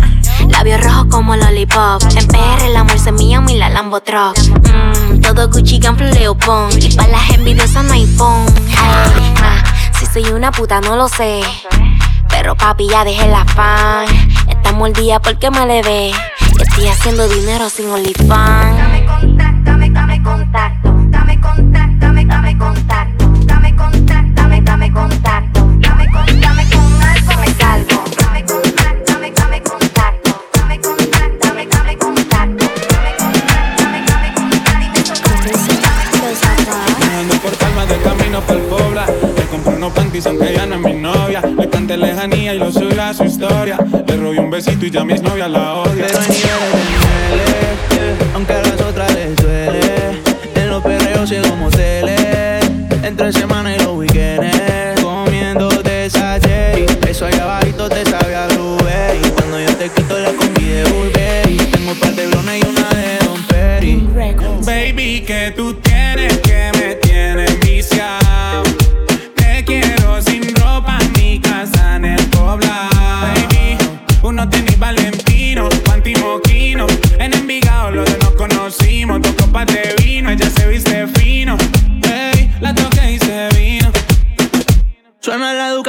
Labios 0.49 0.83
rojos 0.83 1.07
como 1.09 1.37
lollipop. 1.37 2.03
En 2.17 2.27
PR 2.27 2.65
el 2.67 2.75
amor 2.75 2.99
se 2.99 3.13
mía, 3.13 3.41
mi 3.41 3.57
la 3.57 3.69
Lambo 3.69 4.01
Truck. 4.01 4.37
Mm, 4.41 5.21
todo 5.21 5.49
Gucci, 5.49 5.79
Ganfle, 5.79 6.11
Leopon. 6.11 6.69
Y 6.83 6.97
pa' 6.97 7.07
las 7.07 7.31
envidiosas 7.31 7.85
no 7.85 7.93
hay 7.93 8.07
phone. 8.07 8.53
Ay, 8.77 9.33
si 10.01 10.07
soy 10.07 10.33
una 10.33 10.51
puta, 10.51 10.81
no 10.81 10.97
lo 10.97 11.09
sé. 11.09 11.43
Pero 12.29 12.57
papi, 12.57 12.89
ya 12.89 13.05
dejé 13.05 13.29
la 13.29 13.45
fan. 13.45 14.07
Está 14.49 14.73
mordida 14.73 15.21
porque 15.21 15.49
me 15.49 15.65
le 15.65 15.81
ve. 15.83 16.13
Estoy 16.59 16.89
haciendo 16.89 17.29
dinero 17.29 17.71
sin 17.71 17.89
OnlyFans. 17.89 19.50
Y 42.55 42.59
lo 42.59 42.73
subí 42.73 42.99
a 42.99 43.15
su 43.15 43.25
historia. 43.25 43.77
Le 44.07 44.17
robé 44.17 44.41
un 44.41 44.51
besito 44.51 44.87
y 44.87 44.91
ya 44.91 45.05
mi 45.05 45.15
novia 45.15 45.49
la 45.49 45.75
odia 45.75 46.07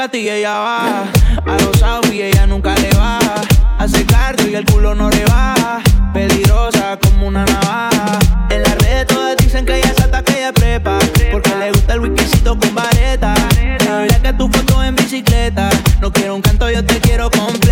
Ducati 0.02 0.18
y 0.18 0.30
ella 0.30 0.58
baja. 0.58 1.04
A 1.45 1.58
los 1.60 2.12
y 2.12 2.24
ella 2.24 2.47
nunca 2.47 2.74
le 2.74 2.89
baja. 2.97 3.36
Hace 3.78 4.04
cardio 4.04 4.49
y 4.49 4.56
el 4.56 4.66
culo 4.66 4.95
no 4.95 5.12
le 5.12 5.24
baja. 5.26 5.80
Peligrosa 6.12 6.97
como 6.97 7.28
una 7.28 7.45
navaja. 7.45 8.18
En 8.49 8.64
las 8.64 8.76
redes 8.80 9.06
todas 9.06 9.38
dicen 9.38 9.64
que 9.64 9.78
ella 9.78 9.93
salta 9.95 10.24
que 10.24 10.39
ella 10.39 10.54
prepa. 10.54 10.97
Porque 11.32 11.56
le 11.56 11.72
gusta 11.72 11.93
el 11.93 11.99
whiskycito 11.99 12.58
con 12.58 12.74
vareta. 12.74 13.36
Debería 13.80 14.20
que 14.24 14.34
tu 14.34 14.49
foto 14.49 14.84
en 14.84 14.95
bicicleta. 14.95 15.70
No 16.02 16.12
quiero 16.12 16.34
un 16.34 16.41
canto, 16.41 16.68
yo 16.72 16.84
te 16.84 16.99
quiero 16.99 17.30
completa. 17.30 17.71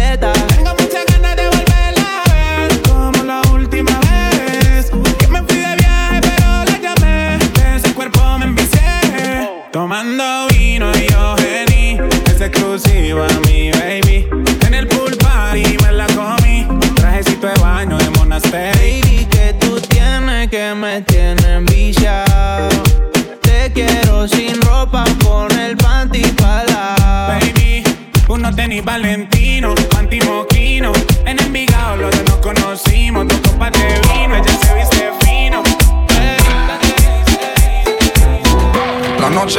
Uno 28.97 29.38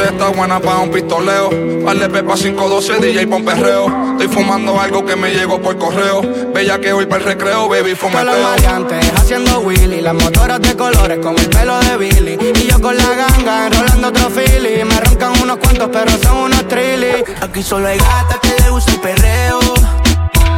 12 0.01 0.13
está 0.13 0.29
buena 0.29 0.57
un 0.57 0.89
pistoleo. 0.89 1.49
Vale 1.83 2.09
pepa 2.09 2.33
512, 2.33 2.99
DJ 2.99 3.27
pon 3.27 3.45
perreo. 3.45 3.85
Estoy 4.13 4.27
fumando 4.29 4.79
algo 4.79 5.05
que 5.05 5.15
me 5.15 5.31
llegó 5.31 5.61
por 5.61 5.77
correo. 5.77 6.21
Bella 6.53 6.79
que 6.79 6.91
hoy 6.91 7.05
para 7.05 7.21
el 7.21 7.27
recreo, 7.27 7.69
baby, 7.69 7.93
fumeteo. 7.93 8.25
Todos 8.25 8.39
los 8.39 8.49
maleantes 8.49 9.11
haciendo 9.15 9.59
Willy. 9.59 10.01
Las 10.01 10.15
motoras 10.15 10.59
de 10.61 10.75
colores 10.75 11.19
con 11.19 11.37
el 11.37 11.47
pelo 11.49 11.79
de 11.79 11.97
Billy. 11.97 12.37
Y 12.55 12.67
yo 12.67 12.81
con 12.81 12.97
la 12.97 13.15
ganga 13.15 13.67
enrolando 13.67 14.07
otro 14.07 14.29
fili. 14.29 14.83
Me 14.83 14.95
arrancan 14.95 15.39
unos 15.41 15.57
cuantos, 15.57 15.89
pero 15.91 16.11
son 16.17 16.37
unos 16.37 16.67
trilly. 16.67 17.23
Aquí 17.41 17.61
solo 17.61 17.87
hay 17.87 17.99
gatas 17.99 18.39
que 18.39 18.63
le 18.63 18.69
gusta 18.71 18.91
el 18.91 18.99
perreo. 19.01 19.59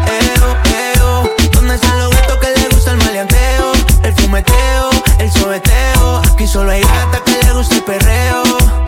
Eo, 0.07 0.57
eo. 0.95 1.29
¿Dónde 1.51 1.75
están 1.75 1.99
los 1.99 2.11
gatos 2.11 2.37
que 2.37 2.59
le 2.59 2.69
gusta 2.69 2.91
el 2.91 2.97
maleanteo? 2.97 3.71
El 4.03 4.13
fumeteo, 4.13 4.89
el 5.19 5.31
sobeteo. 5.31 6.21
Aquí 6.31 6.47
solo 6.47 6.71
hay 6.71 6.81
gatas 6.81 7.21
que 7.21 7.45
le 7.45 7.53
gusta 7.53 7.75
el 7.75 7.83
perreo. 7.83 8.82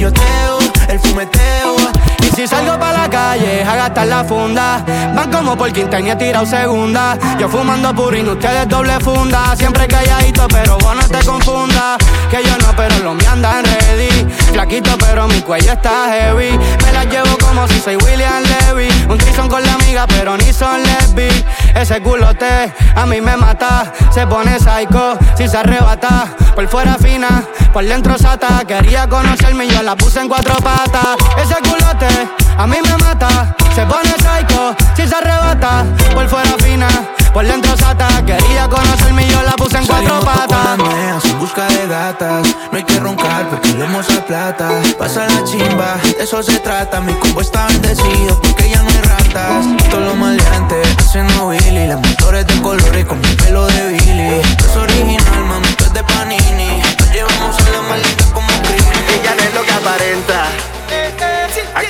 Billoteo, 0.00 0.58
el 0.88 0.98
fumeteo. 0.98 1.76
Y 2.22 2.34
si 2.34 2.46
salgo 2.46 2.78
pa' 2.78 2.92
la 2.92 3.10
calle 3.10 3.62
a 3.62 3.76
gastar 3.76 4.06
la 4.06 4.24
funda 4.24 4.84
Van 5.14 5.30
como 5.30 5.56
por 5.56 5.72
quinta 5.72 6.00
y 6.00 6.08
he 6.08 6.16
tirado 6.16 6.46
segunda. 6.46 7.18
Yo 7.38 7.48
fumando 7.48 7.94
purino, 7.94 8.32
ustedes 8.32 8.66
doble 8.68 8.98
funda. 9.00 9.54
Siempre 9.56 9.86
calladito 9.86 10.48
pero 10.48 10.78
vos 10.78 10.96
no 10.96 11.06
te 11.06 11.24
confundas 11.24 11.98
Que 12.30 12.42
yo 12.42 12.56
no 12.58 12.74
pero 12.76 12.98
los 13.00 13.14
míos 13.14 13.30
andan 13.30 13.64
ready. 13.64 14.26
Flaquito 14.52 14.96
pero 14.98 15.28
mi 15.28 15.42
cuello 15.42 15.72
está 15.72 16.08
heavy. 16.12 16.58
Me 16.84 16.92
las 16.92 17.06
llevo 17.06 17.36
como 17.38 17.68
si 17.68 17.78
soy 17.78 17.96
William 17.96 18.42
Levy. 18.42 18.88
Un 19.08 19.18
trison 19.18 19.48
con 19.48 19.62
la 19.62 19.74
amiga 19.74 20.06
pero 20.06 20.36
ni 20.38 20.50
son 20.52 20.82
lesbi 20.82 21.28
Ese 21.74 22.00
culote 22.00 22.72
a 22.94 23.06
mí 23.06 23.20
me 23.20 23.36
mata. 23.36 23.92
Se 24.12 24.26
pone 24.26 24.58
psycho 24.58 25.18
si 25.36 25.48
se 25.48 25.56
arrebata. 25.56 26.28
Por 26.54 26.68
fuera 26.68 26.96
fina, 26.96 27.44
por 27.72 27.84
dentro 27.84 28.18
sata. 28.18 28.62
Quería 28.66 29.08
conocerme 29.08 29.66
y 29.66 29.70
yo 29.70 29.82
la 29.82 29.96
puse 29.96 30.20
en 30.20 30.28
cuatro 30.28 30.54
patas. 30.56 31.16
Ese 31.36 31.56
culote 31.56 32.08
a 32.56 32.66
mí 32.66 32.76
me 32.82 32.96
mata. 32.98 33.54
Se 33.74 33.86
pone 33.86 34.10
psycho 34.10 34.74
si 34.94 35.06
se 35.06 35.14
arrebata. 35.14 35.84
Por 36.14 36.28
fuera 36.28 36.54
fina, 36.58 36.88
por 37.32 37.46
dentro 37.46 37.76
sata. 37.76 38.08
Quería 38.24 38.68
conocerme 38.68 39.26
y 39.26 39.30
yo 39.30 39.42
la 39.42 39.52
puse 39.52 39.78
en 39.78 39.86
cuatro 39.86 40.20
patas. 40.20 41.24
en 41.24 41.38
busca 41.38 41.66
de 41.68 41.86
gatas. 41.86 42.46
No 42.70 42.78
hay 42.78 42.84
que 42.84 42.98
roncar 43.00 43.48
porque 43.48 43.72
vemos 43.72 44.08
la 44.08 44.24
plata. 44.24 44.70
Pasa 44.98 45.26
la 45.26 45.44
chimba, 45.44 45.96
de 46.02 46.24
eso 46.24 46.42
se 46.42 46.58
trata. 46.60 47.00
Mi 47.00 47.12
combo 47.14 47.40
está 47.40 47.66
bendecido 47.66 48.40
porque 48.40 48.68
ya 48.70 48.82
no 48.82 48.88
hay 48.90 49.00
ratas. 49.02 49.64
Todo 49.90 50.00
lo 50.00 50.14
maleante, 50.14 50.82
haciendo 50.98 51.48
Billy. 51.48 51.86
Las 51.86 52.00
motores 52.00 52.46
de 52.46 52.62
colores 52.62 53.04
con 53.06 53.20
mi 53.20 53.34
pelo 53.36 53.66
de 53.66 53.88
Billy. 53.88 54.40
Es 54.58 54.76
original, 54.76 55.44
mami, 55.44 55.68
es 55.78 55.92
de 55.92 56.04
Panini. 56.04 56.82
Nos 56.98 57.12
llevamos 57.12 57.56
a 57.58 57.70
la 57.70 57.82
maldita 57.88 58.24
como 58.32 58.48
crimen. 58.62 59.04
Ella 59.20 59.34
no 59.36 59.42
es 59.42 59.54
lo 59.54 59.62
que 59.62 59.72
aparenta. 59.72 60.69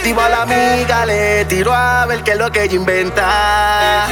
Activa 0.00 0.30
la 0.30 0.42
amiga, 0.42 1.04
le 1.04 1.44
tiro 1.44 1.74
a 1.74 2.06
ver 2.06 2.22
qué 2.22 2.30
es 2.30 2.38
lo 2.38 2.50
que 2.50 2.62
ella 2.62 2.74
inventa. 2.74 4.08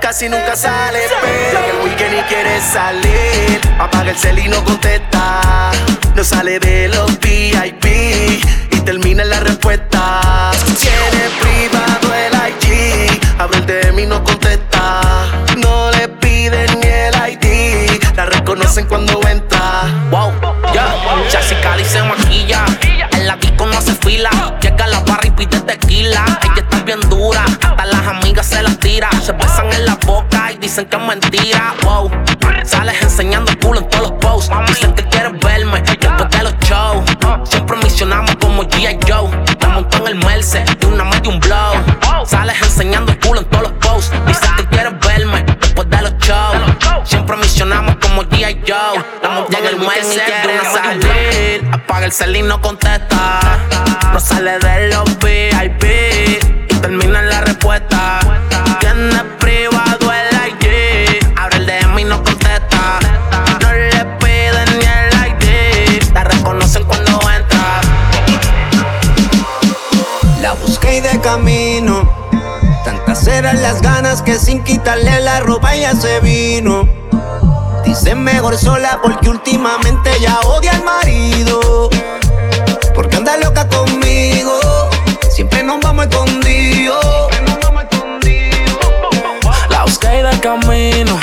Casi 0.00 0.28
nunca 0.28 0.54
sale, 0.54 1.00
pero 1.20 1.58
el 1.58 1.84
weekend 1.84 2.20
y 2.20 2.22
quiere 2.32 2.60
salir. 2.60 3.60
Apaga 3.80 4.12
el 4.12 4.16
cel 4.16 4.38
y 4.38 4.46
no 4.46 4.62
contesta. 4.62 5.72
No 6.14 6.22
sale 6.22 6.60
de 6.60 6.86
los 6.86 7.18
VIP 7.18 7.84
y 8.70 8.80
termina 8.84 9.24
en 9.24 9.30
la 9.30 9.40
respuesta. 9.40 10.52
Tiene 10.78 11.28
privado 11.40 12.14
el 12.14 12.32
IG, 12.52 13.20
abre 13.36 13.58
el 13.58 13.66
DM 13.66 13.98
y 13.98 14.06
no 14.06 14.22
contesta. 14.22 15.00
No 15.56 15.90
le 15.90 16.10
piden 16.10 16.78
ni 16.78 16.86
el 16.86 17.14
ID, 17.32 18.00
la 18.14 18.26
reconocen 18.26 18.86
cuando 18.86 19.20
entra. 19.28 19.82
Wow, 20.12 20.32
ya, 20.72 20.94
Jessica 21.28 21.76
dice 21.76 22.04
maquilla. 22.04 22.64
En 23.10 23.26
la 23.26 23.34
disco 23.34 23.66
no 23.66 23.76
hace 23.76 23.94
fila. 23.96 24.30
Llega 24.60 24.86
tequila. 25.78 26.24
Ella 26.42 26.54
está 26.56 26.80
bien 26.84 27.00
dura. 27.08 27.44
Hasta 27.44 27.86
las 27.86 28.06
amigas 28.06 28.46
se 28.46 28.62
las 28.62 28.78
tira. 28.78 29.08
Se 29.22 29.32
besan 29.32 29.72
en 29.72 29.86
la 29.86 29.96
boca 30.06 30.52
y 30.52 30.58
dicen 30.58 30.86
que 30.86 30.96
es 30.96 31.02
mentira. 31.02 31.74
Wow, 31.82 32.10
sales 32.64 33.02
enseñando 33.02 33.50
el 33.50 33.58
culo 33.58 33.80
en 33.80 33.88
todos 33.88 34.10
los 34.10 34.12
posts. 34.20 34.54
Dicen 34.68 34.92
que 34.94 35.04
quieres 35.04 35.32
verme 35.40 35.82
después 35.82 36.30
de 36.30 36.42
los 36.42 36.54
shows. 36.60 37.04
Siempre 37.44 37.76
misionamos 37.78 38.36
como 38.36 38.62
G.I. 38.64 38.98
Joe. 39.08 39.30
Te 39.58 39.66
montó 39.66 39.98
en 39.98 40.06
el 40.06 40.14
Merce, 40.24 40.64
de 40.80 40.86
una 40.86 41.04
más 41.04 41.22
de 41.22 41.28
un 41.28 41.40
blow. 41.40 41.74
Sales 42.26 42.56
enseñando 42.62 43.12
el 43.12 43.18
culo 43.20 43.40
en 43.40 43.46
todos 43.46 43.64
los 43.64 43.72
Joe. 48.30 49.04
La 49.22 49.30
monté 49.30 49.58
en 49.58 49.66
el 49.66 49.76
Merce, 49.78 50.20
de 50.20 50.52
una 50.52 50.64
salir. 50.70 51.68
Apaga 51.72 52.06
el 52.06 52.12
cel 52.12 52.36
y 52.36 52.42
no 52.42 52.60
contesta. 52.60 53.40
No 54.12 54.20
sale 54.20 54.58
de 54.58 54.88
los 54.88 55.04
VIP 55.18 55.84
y 56.70 56.74
termina 56.80 57.20
en 57.20 57.28
la 57.28 57.40
respuesta. 57.42 58.20
Tiene 58.80 59.22
privado 59.38 60.12
el 60.12 60.48
IG. 60.48 61.32
Abre 61.36 61.58
el 61.58 61.66
DM 61.66 61.98
y 61.98 62.04
no 62.04 62.22
contesta. 62.22 62.98
No 63.60 63.72
le 63.72 64.04
piden 64.18 64.78
ni 64.78 64.84
el 64.84 65.14
ID. 65.28 66.12
La 66.14 66.24
reconocen 66.24 66.84
cuando 66.84 67.20
entra. 67.30 67.80
La 70.40 70.52
busqué 70.52 70.96
y 70.96 71.00
de 71.00 71.20
camino. 71.20 72.10
Tantas 72.84 73.26
eran 73.26 73.60
las 73.60 73.82
ganas 73.82 74.22
que 74.22 74.38
sin 74.38 74.62
quitarle 74.64 75.20
la 75.20 75.40
ropa 75.40 75.74
ella 75.74 75.94
se 75.94 76.20
vino. 76.20 77.03
Dice 77.94 78.16
mejor 78.16 78.58
sola 78.58 78.98
porque 79.00 79.28
últimamente 79.28 80.10
ya 80.18 80.40
odia 80.40 80.72
al 80.72 80.82
marido. 80.82 81.88
Porque 82.92 83.14
anda 83.14 83.36
loca 83.36 83.68
conmigo. 83.68 84.58
Siempre 85.30 85.62
nos 85.62 85.78
vamos 85.80 86.06
escondidos. 86.06 87.28
La 89.70 89.84
busqué 89.84 90.24
de 90.24 90.40
camino. 90.40 91.20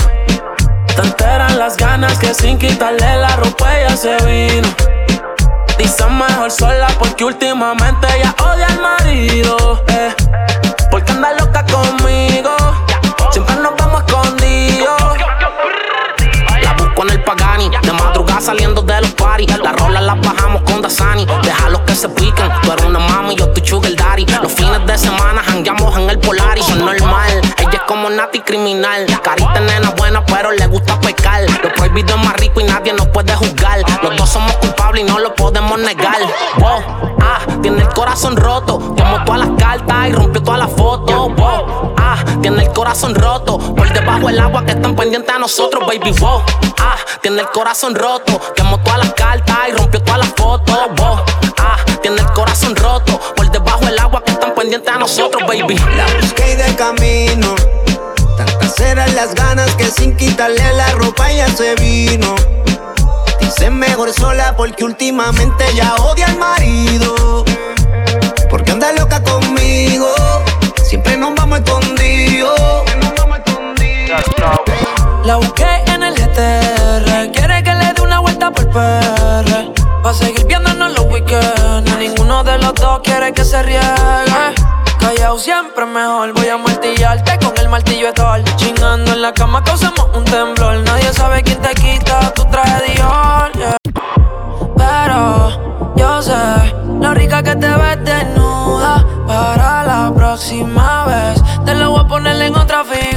Te 0.96 1.02
enteran 1.02 1.60
las 1.60 1.76
ganas 1.76 2.18
que 2.18 2.34
sin 2.34 2.58
quitarle 2.58 3.18
la 3.18 3.36
ropa 3.36 3.78
ella 3.78 3.98
se 3.98 4.16
vino. 4.26 4.70
Dice 5.78 6.06
mejor 6.06 6.52
sola 6.52 6.88
porque 6.98 7.26
últimamente 7.26 8.08
ella 8.16 8.34
odia 8.40 8.68
al 8.68 8.80
marido. 8.80 9.84
eh. 9.90 10.51
De 19.46 19.58
los 19.58 19.68
parties. 19.68 20.02
Las 20.02 20.22
bajamos 20.22 20.62
con 20.64 20.82
Dasani. 20.82 21.26
Déjalos 21.44 21.82
que 21.82 21.96
se 21.96 22.10
piquen. 22.10 22.50
Tú 22.62 22.72
eres 22.72 22.86
una 22.86 23.00
mami, 23.00 23.36
yo 23.36 23.50
tu 23.50 23.66
sugar 23.66 23.96
daddy. 23.96 24.26
Los 24.42 24.52
fines 24.52 24.86
de 24.86 24.98
semana 24.98 25.44
jangueamos 25.44 25.98
en 25.98 26.10
el 26.10 26.20
Polaris. 26.20 26.68
Es 26.68 26.76
normal. 26.76 27.42
Ella 27.58 27.70
es 27.72 27.82
como 27.88 28.10
Nati 28.10 28.40
criminal. 28.42 29.06
Carita 29.24 29.60
nena 29.60 29.92
buena, 29.92 30.26
pero 30.26 30.52
le 30.52 30.68
gusta 30.68 31.00
pecar. 31.00 31.44
Lo 31.64 31.74
prohibido 31.74 32.16
es 32.16 32.26
más 32.26 32.36
rico 32.38 32.62
y 32.62 32.66
nadie 32.66 32.94
nos 32.94 33.08
puede 33.08 33.36
juzgar. 33.36 33.80
Los 34.04 34.18
dos 34.18 34.30
somos 34.30 34.56
culpables 34.58 35.04
y 35.04 35.06
no 35.06 35.20
lo 35.20 35.34
podemos 35.36 35.80
negar. 35.80 36.20
Tiene 37.62 37.82
el 37.82 37.90
corazón 37.90 38.36
roto. 38.36 38.96
Quemó 38.96 39.24
todas 39.26 39.48
las 39.48 39.50
cartas 39.58 40.10
y 40.10 40.12
rompió 40.12 40.42
todas 40.42 40.60
las 40.60 40.72
fotos. 40.72 41.36
Wow, 41.36 41.94
ah, 41.98 42.24
tiene 42.42 42.64
el 42.64 42.72
corazón 42.72 43.16
roto. 43.16 43.58
Por 43.58 43.92
debajo 43.94 44.28
del 44.28 44.40
agua 44.40 44.66
que 44.66 44.72
están 44.72 44.96
pendientes 44.96 45.34
a 45.34 45.40
nosotros, 45.40 45.86
baby. 45.88 46.12
Wow, 46.20 46.42
ah, 46.80 46.96
tiene 47.22 47.42
el 47.42 47.50
corazón 47.50 47.96
roto. 47.96 48.40
Quemó 48.56 48.80
todas 48.80 49.00
las 49.00 49.14
cartas 49.14 49.58
y 49.70 49.72
rompió 49.74 50.02
todas 50.02 50.20
las 50.20 50.30
fotos. 50.30 50.78
Wow, 50.98 51.18
ah, 51.60 51.78
tiene 52.02 52.22
el 52.22 52.32
corazón 52.32 52.76
roto. 52.76 53.20
Por 53.36 53.50
debajo 53.52 53.86
del 53.86 54.00
agua 54.00 54.24
que 54.24 54.32
están 54.32 54.54
pendientes 54.56 54.94
a 54.94 54.98
nosotros, 54.98 55.44
baby. 55.48 55.78
La 55.96 56.06
busqué 56.20 56.56
de 56.56 56.76
camino. 56.76 57.56
Tantas 58.38 58.80
eran 58.80 59.14
las 59.16 59.36
ganas 59.36 59.76
que 59.76 59.86
sin 59.86 60.16
quitarle 60.16 60.74
la 60.74 60.92
ropa 60.94 61.32
ella 61.32 61.48
se 61.50 61.76
vino. 61.76 62.36
Dice 63.62 63.70
mejor 63.70 64.12
sola 64.12 64.56
porque 64.58 64.84
últimamente 64.84 65.64
ya 65.76 65.94
odia 65.98 66.26
al 66.26 66.36
marido. 66.40 67.46
Porque 68.50 68.72
anda 68.72 68.92
loca 68.94 69.22
conmigo. 69.22 70.08
Siempre 70.84 71.16
nos 71.16 71.36
vamos 71.36 71.60
escondidos. 71.60 72.60
La 75.24 75.36
busqué 75.36 75.68
en 75.86 76.02
el 76.02 76.16
GTR. 76.16 77.32
Quiere 77.34 77.64
que 77.64 77.76
le 77.76 77.94
dé 77.94 78.02
una 78.02 78.18
vuelta 78.18 78.50
por 78.50 78.68
PR. 78.72 79.72
Pa' 80.02 80.14
seguir 80.16 80.44
viéndonos 80.48 80.94
los 80.94 81.06
weekends. 81.06 81.98
Ninguno 82.00 82.44
de 82.44 82.58
los 82.58 82.74
dos 82.74 83.02
quiere 83.04 83.32
que 83.32 83.46
se 83.46 83.62
riegue. 83.62 84.81
Callao 85.02 85.38
siempre 85.38 85.86
mejor. 85.86 86.32
Voy 86.34 86.48
a 86.48 86.58
martillarte 86.58 87.38
con 87.44 87.58
el 87.58 87.68
martillo 87.70 88.14
Thor. 88.14 88.44
Chingando 88.56 89.14
en 89.14 89.22
la 89.22 89.34
cama 89.34 89.64
causamos 89.64 90.08
un 90.16 90.24
temblor. 90.24 90.78
Nadie 90.86 91.12
sabe 91.12 91.42
quién 91.44 91.60
te 91.60 91.74
quita 91.74 92.32
tu 92.34 92.46
traje 92.46 92.94
Dior. 92.94 93.52
Pero 94.78 95.94
yo 95.96 96.22
sé 96.22 96.76
lo 97.02 97.14
rica 97.14 97.42
que 97.44 97.56
te 97.56 97.68
ves 97.68 98.04
desnuda. 98.04 99.06
Para 99.28 99.84
la 99.84 100.14
próxima 100.16 101.06
vez 101.06 101.42
te 101.66 101.74
lo 101.74 101.92
voy 101.92 102.02
a 102.02 102.08
poner 102.08 102.42
en 102.42 102.56
otra 102.56 102.84
figura. 102.84 103.11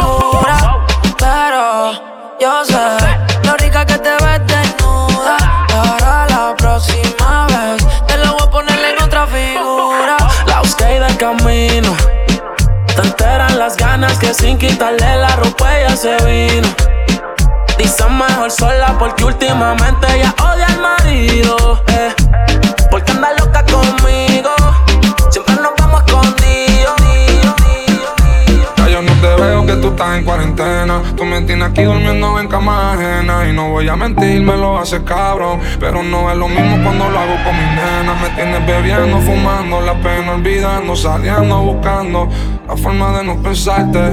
Sin 14.34 14.58
quitarle 14.58 15.16
la 15.16 15.36
ropa 15.36 15.78
ella 15.78 15.96
se 15.96 16.16
vino. 16.24 16.68
Dice 17.78 18.04
mejor 18.08 18.50
sola 18.50 18.94
porque 18.98 19.24
últimamente 19.24 20.06
ella 20.14 20.34
odia 20.42 20.66
al 20.66 20.80
marido. 20.80 21.82
eh. 21.88 22.63
Te 29.20 29.42
veo 29.42 29.66
que 29.66 29.76
tú 29.76 29.88
estás 29.88 30.18
en 30.18 30.24
cuarentena. 30.24 31.02
Tú 31.16 31.24
me 31.24 31.40
tienes 31.42 31.68
aquí 31.68 31.82
durmiendo 31.82 32.38
en 32.38 32.48
cama 32.48 32.92
ajena. 32.92 33.48
Y 33.48 33.52
no 33.52 33.70
voy 33.70 33.88
a 33.88 33.96
mentir, 33.96 34.42
me 34.42 34.56
lo 34.56 34.78
haces 34.78 35.00
cabrón. 35.00 35.60
Pero 35.80 36.02
no 36.02 36.30
es 36.30 36.36
lo 36.36 36.48
mismo 36.48 36.82
cuando 36.82 37.08
lo 37.08 37.18
hago 37.18 37.34
con 37.44 37.56
mis 37.56 37.68
nenas. 37.68 38.20
Me 38.22 38.30
tienes 38.30 38.66
bebiendo, 38.66 39.18
fumando, 39.20 39.80
la 39.80 39.94
pena 39.94 40.32
olvidando, 40.32 40.96
saliendo, 40.96 41.62
buscando 41.62 42.28
la 42.66 42.76
forma 42.76 43.18
de 43.18 43.24
no 43.24 43.42
pensarte. 43.42 44.12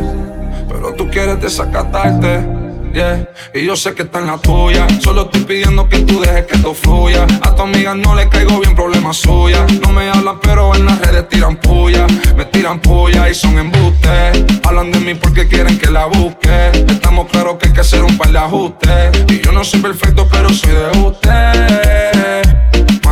Pero 0.67 0.93
tú 0.93 1.09
quieres 1.09 1.41
desacatarte. 1.41 2.60
Yeah. 2.93 3.29
Y 3.53 3.65
yo 3.65 3.75
sé 3.75 3.93
que 3.93 4.03
está 4.03 4.19
en 4.19 4.27
la 4.27 4.37
tuya. 4.37 4.87
Solo 4.99 5.23
estoy 5.23 5.41
pidiendo 5.41 5.87
que 5.87 5.99
tú 5.99 6.19
dejes 6.21 6.45
que 6.45 6.55
esto 6.55 6.73
fluya. 6.73 7.25
A 7.41 7.55
tu 7.55 7.61
amiga 7.63 7.93
no 7.95 8.15
le 8.15 8.29
caigo 8.29 8.59
bien, 8.59 8.75
problema 8.75 9.13
suya. 9.13 9.65
No 9.81 9.89
me 9.89 10.09
hablan, 10.09 10.39
pero 10.41 10.75
en 10.75 10.85
las 10.85 10.99
redes 10.99 11.27
tiran 11.29 11.57
puya. 11.57 12.05
Me 12.35 12.45
tiran 12.45 12.79
puya 12.79 13.29
y 13.29 13.33
son 13.33 13.57
embustes. 13.57 14.45
Hablan 14.63 14.91
de 14.91 14.99
mí 14.99 15.15
porque 15.15 15.47
quieren 15.47 15.77
que 15.77 15.89
la 15.89 16.05
busque. 16.05 16.71
Estamos 16.87 17.27
claros 17.29 17.57
que 17.57 17.67
hay 17.67 17.73
que 17.73 17.81
hacer 17.81 18.03
un 18.03 18.17
par 18.17 18.31
de 18.31 18.39
ajustes. 18.39 19.25
Y 19.27 19.41
yo 19.41 19.51
no 19.51 19.63
soy 19.63 19.81
perfecto, 19.81 20.27
pero 20.29 20.49
soy 20.49 20.71
de 20.71 20.99
usted. 20.99 21.70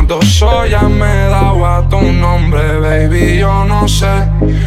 Soy 0.10 0.72
ya 0.72 0.84
me 0.90 1.06
he 1.06 1.30
dado 1.30 1.66
a 1.66 1.88
tu 1.88 2.02
nombre, 2.02 2.80
baby, 2.80 3.38
yo 3.38 3.64
no 3.66 3.88
sé. 3.88 4.08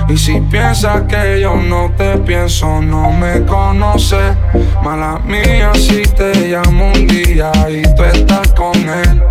Y 0.09 0.17
si 0.17 0.41
piensas 0.41 1.03
que 1.09 1.41
yo 1.41 1.57
no 1.57 1.91
te 1.97 2.17
pienso, 2.19 2.81
no 2.81 3.11
me 3.11 3.45
conoces. 3.45 4.37
Mala 4.85 5.19
mía 5.25 5.73
si 5.75 6.03
te 6.03 6.33
llamo 6.49 6.93
un 6.93 7.07
día 7.09 7.51
y 7.69 7.83
tú 7.97 8.05
estás 8.05 8.53
con 8.53 8.77
él. 8.77 9.23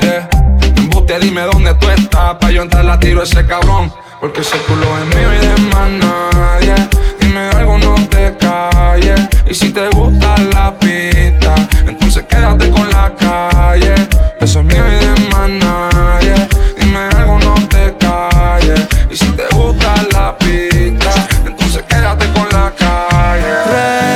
Yeah. 0.00 0.28
Embuste, 0.76 1.18
dime 1.18 1.42
dónde 1.42 1.74
tú 1.74 1.88
estás, 1.88 2.36
pa' 2.36 2.50
yo 2.52 2.62
entrar 2.62 2.84
la 2.84 3.00
tiro 3.00 3.20
a 3.20 3.24
ese 3.24 3.44
cabrón. 3.44 3.92
Porque 4.20 4.42
ese 4.42 4.56
culo 4.58 4.86
es 4.98 5.16
mío 5.16 5.34
y 5.34 5.46
de 5.46 5.74
más 5.74 5.90
nadie. 5.90 6.74
Dime 7.20 7.48
algo, 7.56 7.76
no 7.78 7.94
te 8.08 8.36
calles. 8.36 9.20
Y 9.48 9.54
si 9.54 9.72
te 9.72 9.88
gusta 9.88 10.36
la 10.52 10.72
pista, 10.78 11.54
entonces 11.86 12.24
quédate 12.28 12.70
con 12.70 12.88
la 12.90 13.12
calle. 13.18 13.94
Eso 14.40 14.60
es 14.60 14.64
mío 14.64 14.82
y 14.86 15.04
de 15.04 15.28
más 15.28 15.50
nadie. 15.50 16.48
Dime 16.78 16.98
algo, 17.16 17.38
no 17.38 17.54
te 17.68 17.94
calles. 17.98 18.88
Y 19.10 19.16
si 19.16 19.26
te 19.32 19.46
gusta 19.54 19.94
la 20.12 20.36
pista, 20.38 21.10
entonces 21.44 21.82
quédate 21.88 22.26
con 22.32 22.48
la 22.48 22.72
calle. 22.76 23.52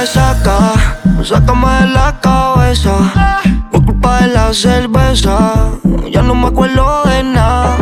Resaca, 0.00 0.72
sácame 1.22 1.68
de 1.80 1.86
la 1.88 2.18
cabeza. 2.20 2.94
Por 3.70 3.84
culpa 3.84 4.20
de 4.20 4.28
la 4.28 4.54
cerveza, 4.54 5.70
ya 6.10 6.22
no 6.22 6.34
me 6.34 6.48
acuerdo 6.48 7.02
de 7.04 7.22
nada. 7.22 7.76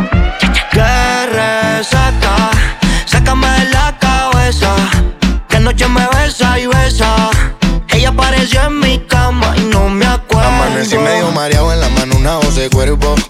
Que 0.72 1.26
resaca, 1.26 2.51
sácame 3.05 3.47
de 3.47 3.70
la 3.70 3.97
cabeza. 4.01 4.74
Que 5.49 5.57
anoche 5.59 5.86
me 5.88 6.07
besa 6.09 6.59
y 6.59 6.66
besa. 6.66 7.30
Ella 7.88 8.09
apareció 8.09 8.62
en 8.62 8.80
mi 8.80 8.99
cama 9.01 9.55
y 9.57 9.61
no 9.64 9.88
me 9.88 10.07
acuerdo. 10.07 10.49
Amanecí 10.49 10.97
medio 10.97 11.30
mareado 11.30 11.72
en 11.72 11.80
la 11.80 11.88
mano 11.90 12.01
de. 12.22 12.70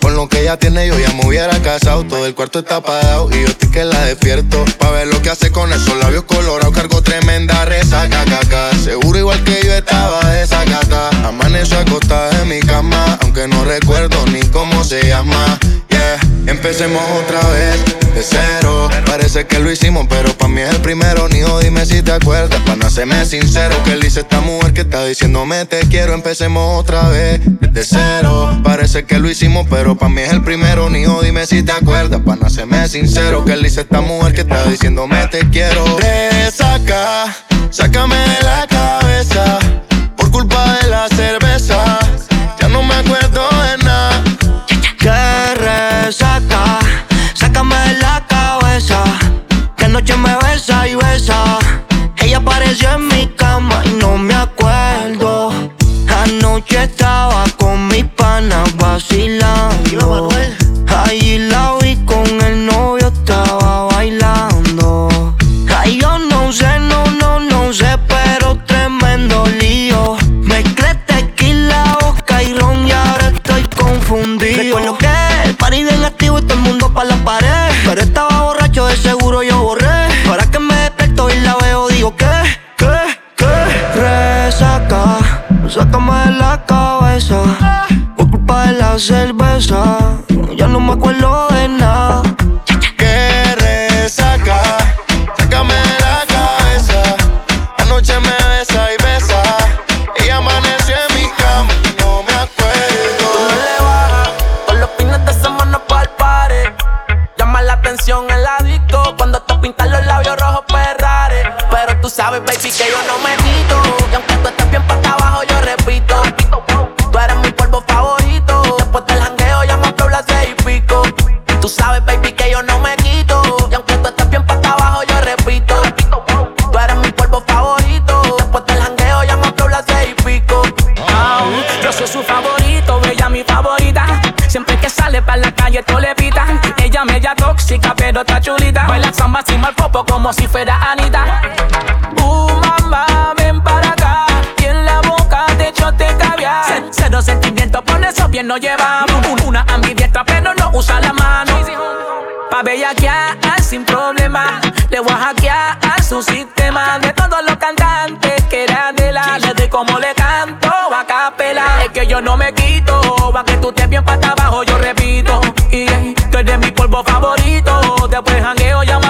Con 0.01 0.17
lo 0.17 0.29
que 0.29 0.43
ella 0.43 0.59
tiene 0.59 0.87
yo 0.87 0.99
ya 0.99 1.13
me 1.15 1.27
hubiera 1.27 1.61
casado. 1.63 2.05
Todo 2.05 2.27
el 2.27 2.35
cuarto 2.35 2.59
está 2.59 2.77
apagado 2.77 3.31
y 3.31 3.43
yo 3.43 3.49
estoy 3.49 3.71
que 3.71 3.85
la 3.85 4.05
despierto. 4.05 4.65
Pa' 4.79 4.91
ver 4.91 5.07
lo 5.07 5.21
que 5.23 5.31
hace 5.31 5.51
con 5.51 5.73
esos 5.73 5.97
labios 5.97 6.25
colorados. 6.25 6.75
Cargo 6.75 7.03
tremenda 7.03 7.65
resaca, 7.65 8.25
caca. 8.25 8.71
Seguro 8.85 9.19
igual 9.19 9.43
que 9.45 9.61
yo 9.65 9.73
estaba 9.73 10.21
esa 10.41 10.65
gata. 10.65 11.09
Amaneció 11.27 11.79
acostada 11.79 12.43
en 12.43 12.49
mi 12.49 12.61
cama. 12.61 13.19
Aunque 13.23 13.49
no 13.49 13.65
recuerdo 13.65 14.27
ni 14.27 14.41
cómo 14.49 14.85
se 14.85 15.07
llama. 15.07 15.59
Empecemos 16.47 17.03
otra 17.23 17.41
vez 17.51 17.85
de 18.15 18.23
cero. 18.23 18.89
Parece 19.07 19.47
que 19.47 19.59
lo 19.59 19.71
hicimos, 19.71 20.07
pero 20.09 20.37
pa' 20.37 20.49
mí 20.49 20.61
es 20.61 20.71
el 20.71 20.81
primero. 20.81 21.29
Nijo, 21.29 21.61
dime 21.61 21.87
si 21.87 22.03
te 22.03 22.13
acuerdas. 22.13 22.61
Pa' 22.67 22.77
no 22.77 22.87
hacerme 22.87 23.25
sincero. 23.25 23.75
Que 23.85 23.93
él 23.93 24.01
dice 24.01 24.21
esta 24.21 24.41
mujer 24.41 24.73
que 24.73 24.83
está 24.83 25.05
diciéndome 25.05 25.65
te 25.67 25.81
quiero. 25.89 26.15
Empecemos 26.15 26.81
otra 26.81 27.09
vez 27.09 27.41
de 27.45 27.85
cero. 27.85 28.61
Parece 28.63 29.05
que 29.05 29.19
lo 29.19 29.31
hicimos, 29.31 29.67
pero 29.71 29.97
pa' 29.97 30.09
mí 30.09 30.21
es 30.21 30.33
el 30.33 30.43
primero. 30.43 30.91
Nijo, 30.91 31.23
dime 31.23 31.47
si 31.47 31.63
te 31.63 31.73
acuerdas. 31.73 32.21
Pa' 32.25 32.37
no 32.37 32.47
hacerme 32.47 32.89
sincero. 32.89 33.45
Que 33.45 33.53
él 33.53 33.63
dice 33.63 33.83
esta 33.83 34.01
mujer 34.01 34.35
que 34.35 34.43
está 34.43 34.65
diciéndome 34.65 35.27
te 35.29 35.49
quiero. 35.51 35.85
Resaca, 35.99 37.35
sácame 37.71 38.17
de 38.17 38.43
la 38.43 38.67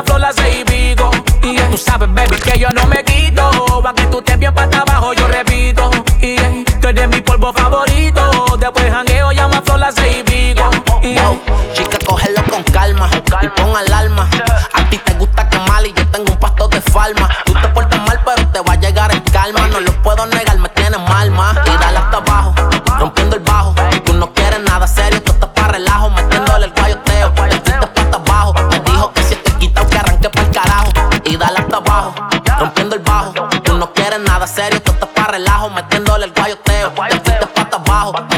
llama 0.02 0.04
flor 0.04 0.20
las 0.20 0.34
seis 0.36 0.60
y 0.60 0.64
pico. 0.64 1.10
Y 1.42 1.58
ey, 1.58 1.70
tú 1.70 1.76
sabes, 1.76 2.12
baby, 2.12 2.36
que 2.36 2.58
yo 2.58 2.68
no 2.70 2.86
me 2.86 3.04
quito. 3.04 3.82
Va 3.84 3.94
que 3.94 4.06
tú 4.06 4.18
estés 4.18 4.38
bien 4.38 4.54
para 4.54 4.78
abajo, 4.78 5.12
yo 5.12 5.26
repito. 5.28 5.90
Y 6.20 6.38
ey, 6.38 6.64
tú 6.80 6.88
eres 6.88 7.08
mi 7.08 7.20
polvo 7.20 7.52
favorito. 7.52 8.56
Después 8.58 8.92
jangueo, 8.92 9.32
llama 9.32 9.62
flor 9.64 9.78
las 9.78 9.94
seis 9.94 10.18
y 10.18 10.22
pico. 10.22 10.70
Y 11.02 11.18
ey, 11.18 11.42
Chica, 11.74 11.98
cógelo 12.06 12.42
con 12.44 12.62
calma 12.64 13.08
y 13.42 13.48
pon 13.48 13.76
alarma. 13.76 14.28
A 14.72 14.88
ti 14.88 14.98
te 14.98 15.14
gusta 15.14 15.48
quemar 15.48 15.86
y 15.86 15.92
yo 15.92 16.06
tengo 16.08 16.32
un 16.32 16.38
pasto 16.38 16.68
de 16.68 16.80
falma. 16.80 17.28
Tú 17.44 17.52
te 17.54 17.68
portas 17.68 18.00
mal, 18.06 18.20
pero 18.24 18.48
te 18.48 18.60
va 18.60 18.72
a 18.72 18.76
llegar 18.76 19.12
en 19.12 19.20
calma. 19.20 19.66
No 19.68 19.80
lo 19.80 19.92
puedo 20.02 20.26
negar, 20.26 20.58
me 20.58 20.68
tienes 20.70 21.00
mal, 21.00 21.30
ma. 21.30 21.54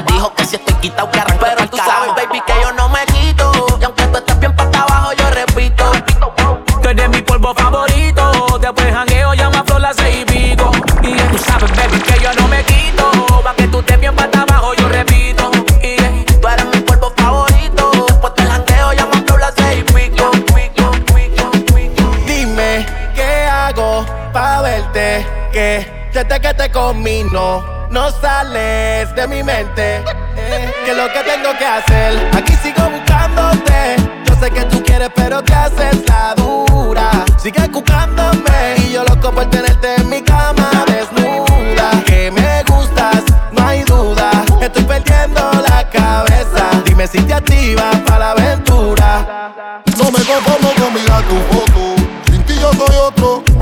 Dijo 0.07 0.33
que 0.35 0.45
si 0.45 0.55
estoy 0.55 0.75
quitado, 0.75 1.11
que 1.11 1.18
arranco 1.18 1.45
Pero 1.45 1.68
tú 1.68 1.77
sabes, 1.79 2.14
baby, 2.14 2.41
que 2.47 2.55
yo 2.62 2.72
no 2.72 2.89
me 2.89 3.05
quito. 3.07 3.77
Y 3.81 3.85
aunque 3.85 4.07
tú 4.07 4.18
estés 4.18 4.39
bien 4.39 4.55
para 4.55 4.83
abajo, 4.83 5.12
yo 5.14 5.31
repito. 5.31 5.91
Tú 6.81 6.89
eres 6.89 7.09
mi 7.09 7.20
polvo 7.22 7.53
favorito. 7.55 8.59
Después 8.61 8.95
jangueo, 8.95 9.35
llama 9.35 9.61
a 9.61 9.64
flor 9.64 9.81
las 9.81 9.97
seis 9.97 10.18
y 10.22 10.25
pico. 10.25 10.70
Y 11.03 11.16
tú 11.16 11.39
sabes, 11.39 11.77
baby, 11.77 12.01
que 12.03 12.20
yo 12.22 12.33
no 12.35 12.47
me 12.47 12.62
quito. 12.62 13.11
Pa' 13.43 13.55
que 13.55 13.66
tú 13.66 13.81
estés 13.81 13.99
bien 13.99 14.14
para 14.14 14.43
abajo, 14.43 14.75
yo 14.75 14.89
repito. 14.89 15.51
Y 15.83 15.97
yeah. 15.97 16.25
tú 16.41 16.49
eres 16.49 16.66
mi 16.66 16.81
polvo 16.81 17.12
favorito. 17.16 17.91
Después 18.07 18.33
del 18.37 18.49
jangueo, 18.49 18.93
llama 18.93 19.25
flor 19.27 19.41
las 19.41 19.55
seis 19.57 19.85
y 19.89 19.93
pico. 19.93 20.31
Dime, 22.27 22.87
¿qué 23.16 23.47
hago 23.51 24.07
pa' 24.33 24.62
verte? 24.62 25.27
Que 25.53 26.11
desde 26.12 26.41
que 26.41 26.55
te 26.55 26.70
comí, 26.70 27.25
no 27.25 27.84
sales 27.95 29.14
de 29.14 29.28
mi 29.28 29.42
mente. 29.45 30.03
Eh, 30.36 30.72
¿Qué 30.84 30.90
es 30.90 30.97
lo 30.97 31.07
que 31.12 31.20
tengo 31.20 31.57
que 31.57 31.64
hacer? 31.64 32.30
Aquí 32.34 32.55
sigo 32.57 32.90
buscándote. 32.90 33.97
Yo 34.26 34.34
sé 34.34 34.51
que 34.51 34.64
tú 34.64 34.82
quieres, 34.82 35.11
pero 35.14 35.42
te 35.42 35.55
haces 35.55 36.03
la 36.09 36.34
dura. 36.34 37.24
Sigue 37.36 37.68
buscándome 37.68 38.74
y 38.78 38.92
yo 38.92 39.05
loco 39.05 39.30
por 39.30 39.49
tenerte 39.49 39.95
en 39.97 40.09
mi 40.09 40.22
cama 40.22 40.84
desnuda. 40.88 41.90
Que 42.05 42.32
me 42.32 42.64
gustas, 42.64 43.22
no 43.53 43.66
hay 43.66 43.84
duda. 43.84 44.30
Estoy 44.61 44.82
perdiendo 44.84 45.40
la 45.68 45.88
cabeza. 45.88 46.70
Dime 46.84 47.07
si 47.07 47.20
te 47.20 47.34
activas 47.34 47.97
para 48.07 48.18
la 48.18 48.30
aventura. 48.32 49.53
No 49.99 50.05
me 50.11 50.18
conformo 50.24 50.70
con 50.80 50.95
mirar 50.95 51.22
tu 51.22 51.36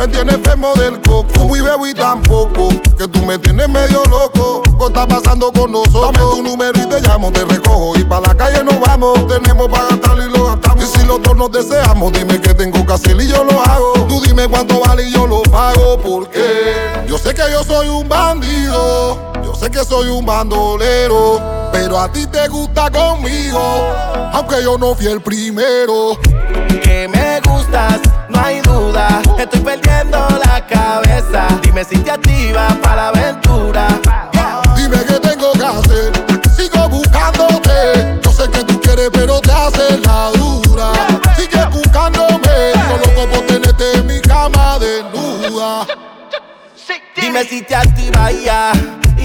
Me 0.03 0.09
tienes 0.09 0.35
enfermo 0.35 0.75
del 0.75 1.01
coco. 1.01 1.29
Tú 1.33 1.55
y 1.55 1.61
bebo 1.61 1.87
y 1.87 1.95
tampoco. 1.95 2.71
Que 2.99 3.07
tú 3.07 3.25
me 3.25 3.39
tienes 3.39 3.69
medio 3.69 4.03
loco. 4.07 4.61
¿Qué 4.77 4.87
está 4.87 5.07
pasando 5.07 5.53
con 5.53 5.71
nosotros? 5.71 6.11
Dame 6.13 6.19
tu 6.19 6.43
número 6.43 6.73
y 6.77 6.87
te 6.87 7.01
llamo, 7.03 7.31
te 7.31 7.45
recojo. 7.45 7.97
Y 7.97 8.03
para 8.03 8.27
la 8.27 8.35
calle 8.35 8.65
nos 8.65 8.81
vamos. 8.81 9.25
Tenemos 9.29 9.69
para 9.69 9.85
gastar 9.91 10.19
y 10.19 10.37
lo 10.37 10.47
gastamos. 10.47 10.83
Y 10.83 10.99
si 10.99 11.07
los 11.07 11.23
dos 11.23 11.37
nos 11.37 11.53
deseamos, 11.53 12.13
dime 12.13 12.41
qué 12.41 12.53
tengo 12.53 12.85
que 12.85 12.93
hacer 12.93 13.21
y 13.21 13.29
yo 13.29 13.45
lo 13.45 13.61
hago. 13.63 13.93
Tú 14.09 14.21
dime 14.23 14.49
cuánto 14.49 14.81
vale 14.81 15.09
y 15.09 15.13
yo 15.13 15.25
lo 15.25 15.41
pago. 15.43 15.97
Porque 16.01 17.05
yo 17.07 17.17
sé 17.17 17.33
que 17.33 17.43
yo 17.53 17.63
soy 17.63 17.89
un 17.89 18.09
bandido. 18.09 19.22
Sé 19.63 19.71
que 19.71 19.85
soy 19.85 20.09
un 20.09 20.27
bandolero. 20.27 21.71
Pero 21.73 22.01
a 22.01 22.11
ti 22.11 22.27
te 22.27 22.49
gusta 22.49 22.91
conmigo. 22.91 23.61
Aunque 24.33 24.61
yo 24.61 24.77
no 24.77 24.93
fui 24.97 25.07
el 25.07 25.23
primero. 25.23 26.19
Que 26.83 27.07
me 27.07 27.41
gustas, 27.49 28.01
no 28.29 28.41
hay 28.41 28.61
duda. 28.61 29.23
Estoy 29.39 29.61
perdiendo 29.61 30.19
la 30.45 30.67
cabeza. 30.67 31.47
Dime 31.63 31.85
si 31.85 31.97
te 31.99 32.11
activas 32.11 32.75
para 32.79 32.97
la 32.97 33.09
aventura. 33.11 33.87
Dime 34.75 34.97
qué 35.07 35.21
tengo 35.21 35.53
que 35.53 35.65
hacer. 35.65 36.13
Sigo 36.57 36.89
buscándote. 36.89 38.19
Yo 38.21 38.33
sé 38.33 38.51
que 38.51 38.65
tú 38.65 38.81
quieres, 38.81 39.11
pero 39.13 39.41
te 39.41 39.53
haces 39.53 40.01
la 40.05 40.33
dura. 40.33 40.93
Sigue 41.37 41.65
buscándome. 41.67 42.73
Yo 42.89 42.97
loco 42.99 43.31
por 43.31 43.47
tenerte 43.47 43.93
en 43.95 44.07
mi 44.09 44.21
cama 44.23 44.81
desnuda. 44.81 45.87
Dime 47.15 47.45
si 47.45 47.63
te 47.63 47.77
activas 47.77 48.33
ya, 48.43 48.73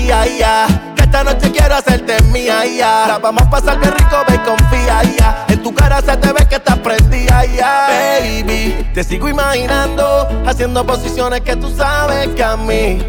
Que 0.08 1.04
esta 1.04 1.22
noche 1.22 1.52
quiero 1.52 1.76
hacerte 1.76 2.24
mía, 2.32 2.66
ya. 2.66 3.08
La 3.10 3.18
vamos 3.18 3.44
a 3.44 3.50
pasar 3.50 3.78
bien 3.78 3.92
rico, 3.92 4.16
ve 4.30 4.36
y 4.36 4.38
confía, 4.38 5.04
ya. 5.04 5.46
En 5.50 5.62
tu 5.62 5.76
cara 5.76 6.00
se 6.00 6.16
te 6.16 6.32
ve 6.32 6.48
que 6.48 6.56
estás 6.56 6.78
prendida, 6.78 7.44
ya. 7.46 7.88
Baby, 8.22 8.90
te 8.94 9.04
sigo 9.04 9.28
imaginando, 9.28 10.30
haciendo 10.48 10.86
posiciones 10.86 11.42
que 11.42 11.58
tú 11.58 11.76
sabes 11.76 12.30
que 12.30 12.42
a 12.42 12.56
mí 12.56 13.04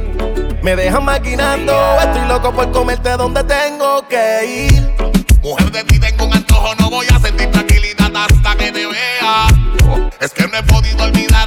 me 0.60 0.74
dejan 0.74 1.04
maquinando. 1.04 1.72
Estoy 2.00 2.26
loco 2.26 2.52
por 2.52 2.72
comerte 2.72 3.10
donde 3.10 3.44
tengo 3.44 4.08
que 4.08 4.66
ir. 4.68 5.12
Mujer 5.40 5.70
de 5.70 5.84
ti 5.84 6.00
tengo 6.00 6.24
un 6.24 6.34
antojo, 6.34 6.74
no 6.80 6.90
voy 6.90 7.06
a 7.14 7.20
sentir 7.20 7.48
tranquilidad 7.52 8.10
hasta 8.12 8.56
que 8.56 8.72
te 8.72 8.86
vea. 8.86 9.46
Es 10.20 10.32
que 10.32 10.48
no 10.48 10.58
he 10.58 10.62
podido 10.64 11.04
olvidar 11.04 11.37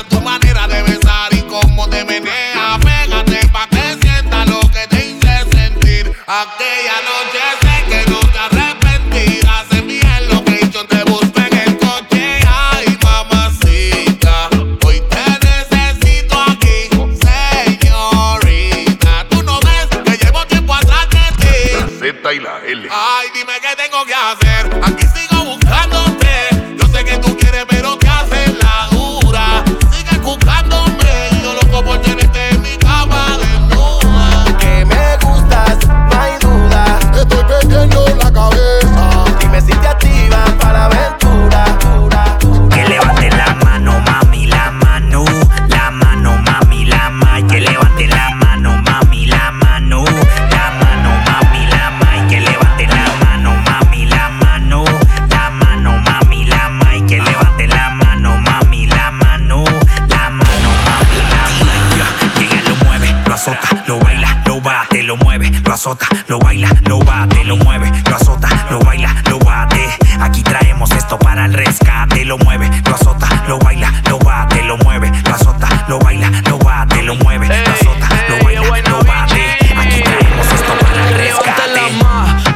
azota, 65.82 66.08
lo 66.28 66.38
baila, 66.38 66.70
lo 66.84 67.00
bate, 67.00 67.44
lo 67.44 67.58
mueve, 67.58 67.92
lo 68.08 68.16
azota, 68.16 68.48
lo 68.70 68.78
baila, 68.82 69.16
lo 69.28 69.40
bate. 69.40 69.90
Aquí 70.20 70.44
traemos 70.44 70.92
esto 70.92 71.18
para 71.18 71.46
el 71.46 71.54
rescate, 71.56 72.24
lo 72.24 72.38
mueve, 72.38 72.70
lo 72.86 72.94
azota, 72.94 73.28
lo 73.48 73.58
baila, 73.58 73.92
lo 74.08 74.20
bate, 74.20 74.62
lo 74.62 74.78
mueve, 74.78 75.12
lo 75.26 75.34
azota, 75.34 75.86
lo 75.88 75.98
baila, 75.98 76.30
lo 76.48 76.60
bate, 76.60 77.02
lo 77.02 77.16
mueve, 77.16 77.48
lo 77.48 77.72
azota, 77.74 78.10
lo 78.30 78.44
baila, 78.44 78.90
lo 78.90 79.04
bate. 79.04 79.58
Aquí 79.76 80.04
traemos 80.04 80.48
esto 80.54 80.74
para 80.82 81.10
el 81.10 81.16
rescate. 81.16 81.82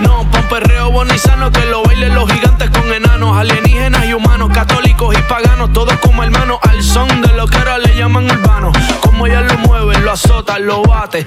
No, 0.01 0.30
pa' 0.30 0.39
un 0.41 0.47
perreo 0.47 1.17
sano 1.17 1.51
que 1.51 1.65
lo 1.65 1.84
bailen 1.84 2.13
los 2.13 2.32
gigantes 2.32 2.69
con 2.69 2.93
enanos, 2.93 3.36
alienígenas 3.38 4.05
y 4.05 4.13
humanos, 4.13 4.51
católicos 4.53 5.15
y 5.17 5.21
paganos, 5.23 5.73
todos 5.73 5.97
como 5.99 6.23
hermanos, 6.23 6.59
al 6.61 6.84
son 6.84 7.21
de 7.21 7.30
lo 7.30 7.47
que 7.47 7.57
ahora 7.57 7.80
le 7.80 7.95
llaman 7.95 8.30
urbano. 8.30 8.71
Como 9.01 9.26
ella 9.26 9.41
lo 9.41 9.57
mueve, 9.59 9.99
lo 10.01 10.11
azota, 10.11 10.59
lo 10.59 10.84
bate. 10.84 11.26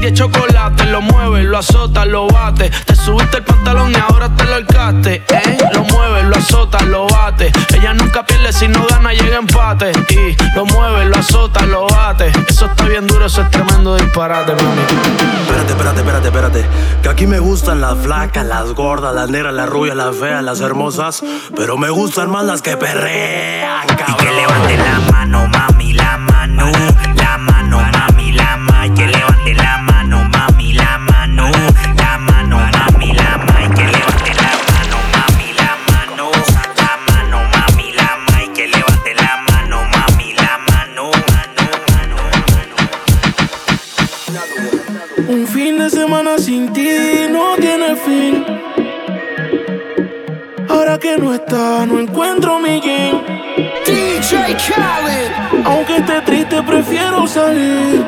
10 0.00 0.14
chocolate. 0.14 0.84
Lo 0.86 1.00
mueve, 1.00 1.44
lo 1.44 1.58
azota, 1.58 2.04
lo 2.04 2.26
bate. 2.26 2.70
Te 2.70 2.96
subiste 2.96 3.38
el 3.38 3.44
pantalón 3.44 3.92
y 3.92 3.96
ahora 3.96 4.34
te 4.34 4.44
lo 4.44 4.54
alcaste, 4.54 5.22
¿eh? 5.28 5.58
Lo 5.72 5.84
mueve, 5.84 6.24
lo 6.24 6.36
azota, 6.36 6.82
lo 6.84 7.06
bate. 7.06 7.52
Ella 7.74 7.92
nunca 7.94 8.24
pierde, 8.24 8.52
si 8.52 8.66
no 8.68 8.86
gana, 8.88 9.12
llega 9.12 9.36
empate. 9.36 9.92
Y 10.08 10.36
lo 10.56 10.64
mueve, 10.66 11.04
lo 11.06 11.16
azota, 11.16 11.64
lo 11.66 11.86
bate. 11.86 12.32
Eso 12.48 12.66
está 12.66 12.84
bien 12.84 13.06
duro, 13.06 13.26
eso 13.26 13.42
es 13.42 13.50
tremendo 13.50 13.96
disparate, 13.96 14.52
mami. 14.52 14.82
Espérate, 15.42 15.72
espérate, 15.72 16.00
espérate, 16.00 16.28
espérate. 16.28 16.66
Que 17.02 17.08
aquí 17.08 17.26
me 17.26 17.38
gustan 17.38 17.80
las 17.80 17.98
flacas, 17.98 18.46
las 18.46 18.72
gordas, 18.72 19.14
las 19.14 19.28
negras, 19.30 19.52
las 19.54 19.68
rubias, 19.68 19.96
las 19.96 20.16
feas, 20.16 20.42
las 20.42 20.60
hermosas. 20.60 21.22
Pero 21.56 21.76
me 21.76 21.90
gustan 21.90 22.30
más 22.30 22.44
las 22.44 22.62
que 22.62 22.76
perrean, 22.76 23.86
cabrón. 23.86 24.16
Que 24.18 24.32
levante 24.32 24.76
la 24.76 25.12
mano, 25.12 25.46
mami, 25.48 25.79
Ahora 50.90 51.02
que 51.02 51.16
no 51.18 51.32
está, 51.32 51.86
no 51.86 52.00
encuentro 52.00 52.58
mi 52.58 52.80
game. 52.80 53.22
DJ 53.86 54.56
Khaled. 54.56 55.64
Aunque 55.64 55.98
esté 55.98 56.20
triste, 56.22 56.60
prefiero 56.64 57.28
salir. 57.28 58.04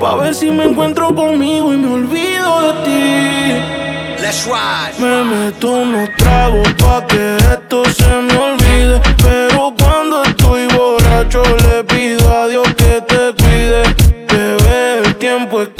Pa' 0.00 0.16
ver 0.16 0.34
si 0.34 0.50
me 0.50 0.64
encuentro 0.64 1.14
conmigo 1.14 1.72
y 1.72 1.76
me 1.76 1.94
olvido 1.94 2.62
de 2.62 2.72
ti. 2.82 4.20
Let's 4.20 4.46
ride. 4.46 4.98
Me 4.98 5.22
meto 5.22 5.70
unos 5.70 6.10
tragos 6.16 6.68
pa' 6.72 7.06
que 7.06 7.36
esto 7.36 7.84
se 7.84 8.08
me 8.08 8.36
olvide. 8.36 9.00
Pero 9.22 9.72
cuando 9.78 10.24
estoy 10.24 10.66
borracho 10.76 11.44
le 11.68 11.84
pido 11.84 12.36
a 12.36 12.48
Dios 12.48 12.66
que 12.74 13.00
te 13.00 13.32
cuide. 13.40 13.82
Bebé, 14.26 15.06
el 15.06 15.14
tiempo 15.14 15.62
es 15.62 15.72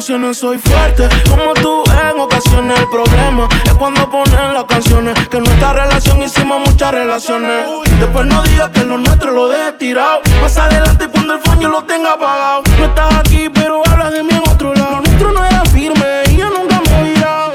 emociones? 0.00 0.38
Soy 0.38 0.56
fuerte. 0.56 1.08
Como 1.28 1.52
tú 1.54 1.84
en 1.90 2.18
ocasiones. 2.18 2.78
El 2.78 2.88
problema 2.88 3.46
es 3.64 3.74
cuando 3.74 4.10
ponen 4.10 4.54
las 4.54 4.64
canciones. 4.64 5.14
Que 5.28 5.36
en 5.36 5.44
nuestra 5.44 5.74
relación 5.74 6.22
hicimos 6.22 6.60
muchas 6.66 6.92
relaciones. 6.92 7.66
Después 7.98 8.26
no 8.26 8.42
digas 8.44 8.70
que 8.70 8.84
lo 8.84 8.96
nuestro 8.96 9.30
lo 9.32 9.48
dejes 9.48 9.76
tirado. 9.76 10.22
Más 10.40 10.56
adelante 10.56 11.06
cuando 11.08 11.34
el 11.34 11.40
fondo 11.40 11.68
lo 11.68 11.84
tenga 11.84 12.12
apagado. 12.12 12.62
No 12.78 12.84
estás 12.86 13.14
aquí, 13.14 13.50
pero 13.52 13.82
hablas 13.90 14.12
de 14.12 14.22
mí 14.22 14.30
en 14.32 14.50
otro 14.50 14.72
lado. 14.74 14.90
Lo 14.92 15.00
nuestro 15.02 15.32
no 15.32 15.44
era 15.44 15.64
firme 15.66 16.06
y 16.30 16.36
yo 16.36 16.48
nunca 16.48 16.80
me 16.80 17.00
he 17.00 17.12
virado. 17.12 17.52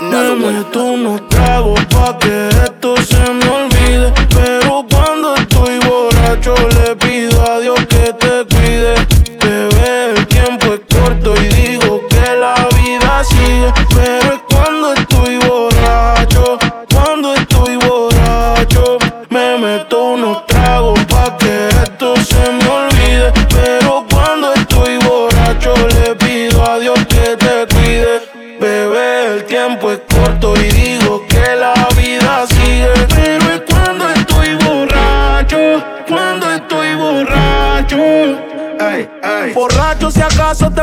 Me 0.00 0.34
meto 0.34 0.82
unos 0.82 1.28
tragos 1.28 1.78
pa' 1.86 2.18
que 2.18 2.55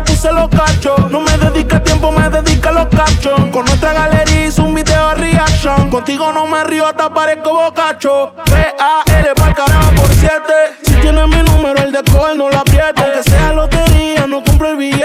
te 0.04 0.12
puse 0.12 0.32
los 0.32 0.50
cachos. 0.50 1.12
No 1.12 1.22
me 1.22 1.38
dedica 1.38 1.82
tiempo, 1.84 2.12
me 2.12 2.30
dedica 2.30 2.72
los 2.72 2.88
cachos. 2.88 3.40
Con 3.52 3.66
nuestra 3.66 3.94
galería 3.94 4.48
hice 4.48 4.62
un 4.62 4.74
video 4.74 5.14
reaction. 5.16 5.90
Contigo 5.90 6.32
no 6.32 6.48
me 6.48 6.64
río, 6.64 6.86
hasta 6.88 7.14
parezco 7.14 7.54
bocacho. 7.54 8.34
Pa'l 9.36 9.54
carajo 9.56 9.92
por 9.96 10.08
siete. 10.14 10.54
Si 10.84 10.94
tienes 10.96 11.28
mi 11.28 11.42
número, 11.44 11.82
el 11.82 11.92
de 11.92 12.04
coger 12.04 12.38
no 12.38 12.50
lo 12.50 12.58
apriete. 12.58 13.02
Aunque 13.02 13.24
sea 13.30 13.54
lotería, 13.54 14.28
no 14.28 14.44
compro 14.44 14.70
el 14.70 14.78
billete 14.78 15.03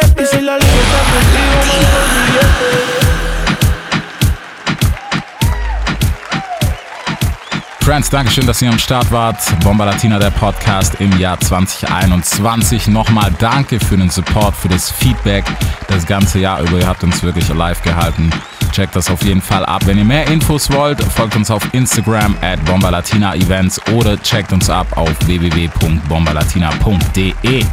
Friends, 7.88 8.10
Dankeschön, 8.10 8.46
dass 8.46 8.60
ihr 8.60 8.68
am 8.68 8.78
Start 8.78 9.10
wart. 9.10 9.40
Bomba 9.64 9.86
Latina, 9.86 10.18
der 10.18 10.28
Podcast 10.28 10.96
im 11.00 11.18
Jahr 11.18 11.40
2021. 11.40 12.88
Nochmal 12.88 13.32
danke 13.38 13.80
für 13.80 13.96
den 13.96 14.10
Support, 14.10 14.54
für 14.54 14.68
das 14.68 14.90
Feedback 14.90 15.46
das 15.86 16.04
ganze 16.04 16.38
Jahr 16.38 16.60
über. 16.60 16.80
Ihr 16.80 16.86
habt 16.86 17.02
uns 17.02 17.22
wirklich 17.22 17.50
alive 17.50 17.80
gehalten. 17.82 18.30
Checkt 18.72 18.96
das 18.96 19.10
auf 19.10 19.22
jeden 19.22 19.42
Fall 19.42 19.64
ab. 19.64 19.82
Wenn 19.86 19.96
ihr 19.98 20.04
mehr 20.04 20.26
Infos 20.28 20.70
wollt, 20.70 21.02
folgt 21.02 21.34
uns 21.36 21.50
auf 21.50 21.62
Instagram 21.72 22.36
at 22.42 22.62
Bomba 22.64 22.90
Latina 22.90 23.34
Events 23.34 23.80
oder 23.92 24.20
checkt 24.22 24.52
uns 24.52 24.70
ab 24.70 24.86
auf 24.96 25.10
www.bombalatina.de. 25.26 27.64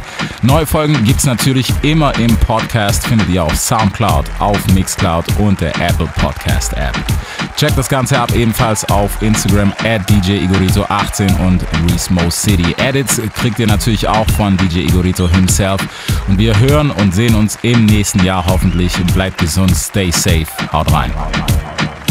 Neue 0.42 0.66
Folgen 0.66 1.04
gibt's 1.04 1.24
natürlich 1.24 1.72
immer 1.82 2.12
im 2.18 2.36
Podcast, 2.38 3.06
findet 3.06 3.28
ihr 3.28 3.44
auf 3.44 3.54
Soundcloud, 3.56 4.26
auf 4.38 4.58
Mixcloud 4.74 5.24
und 5.38 5.60
der 5.60 5.74
Apple 5.80 6.08
Podcast 6.18 6.72
App. 6.74 6.96
Checkt 7.56 7.78
das 7.78 7.88
Ganze 7.88 8.18
ab 8.18 8.34
ebenfalls 8.34 8.84
auf 8.90 9.22
Instagram 9.22 9.72
at 9.82 10.08
DJ 10.10 10.44
Igorito18 10.44 11.38
und 11.46 11.64
Reesmo 11.88 12.28
City. 12.30 12.74
Edits 12.76 13.20
kriegt 13.34 13.58
ihr 13.58 13.66
natürlich 13.66 14.06
auch 14.08 14.26
von 14.36 14.58
DJ 14.58 14.80
Igorito 14.80 15.26
himself. 15.28 15.80
Und 16.28 16.38
wir 16.38 16.58
hören 16.58 16.90
und 16.90 17.14
sehen 17.14 17.34
uns 17.34 17.58
im 17.62 17.86
nächsten 17.86 18.22
Jahr 18.24 18.44
hoffentlich. 18.46 18.92
Bleibt 19.14 19.38
gesund, 19.38 19.74
stay 19.74 20.10
safe, 20.10 20.46
Haut. 20.92 22.05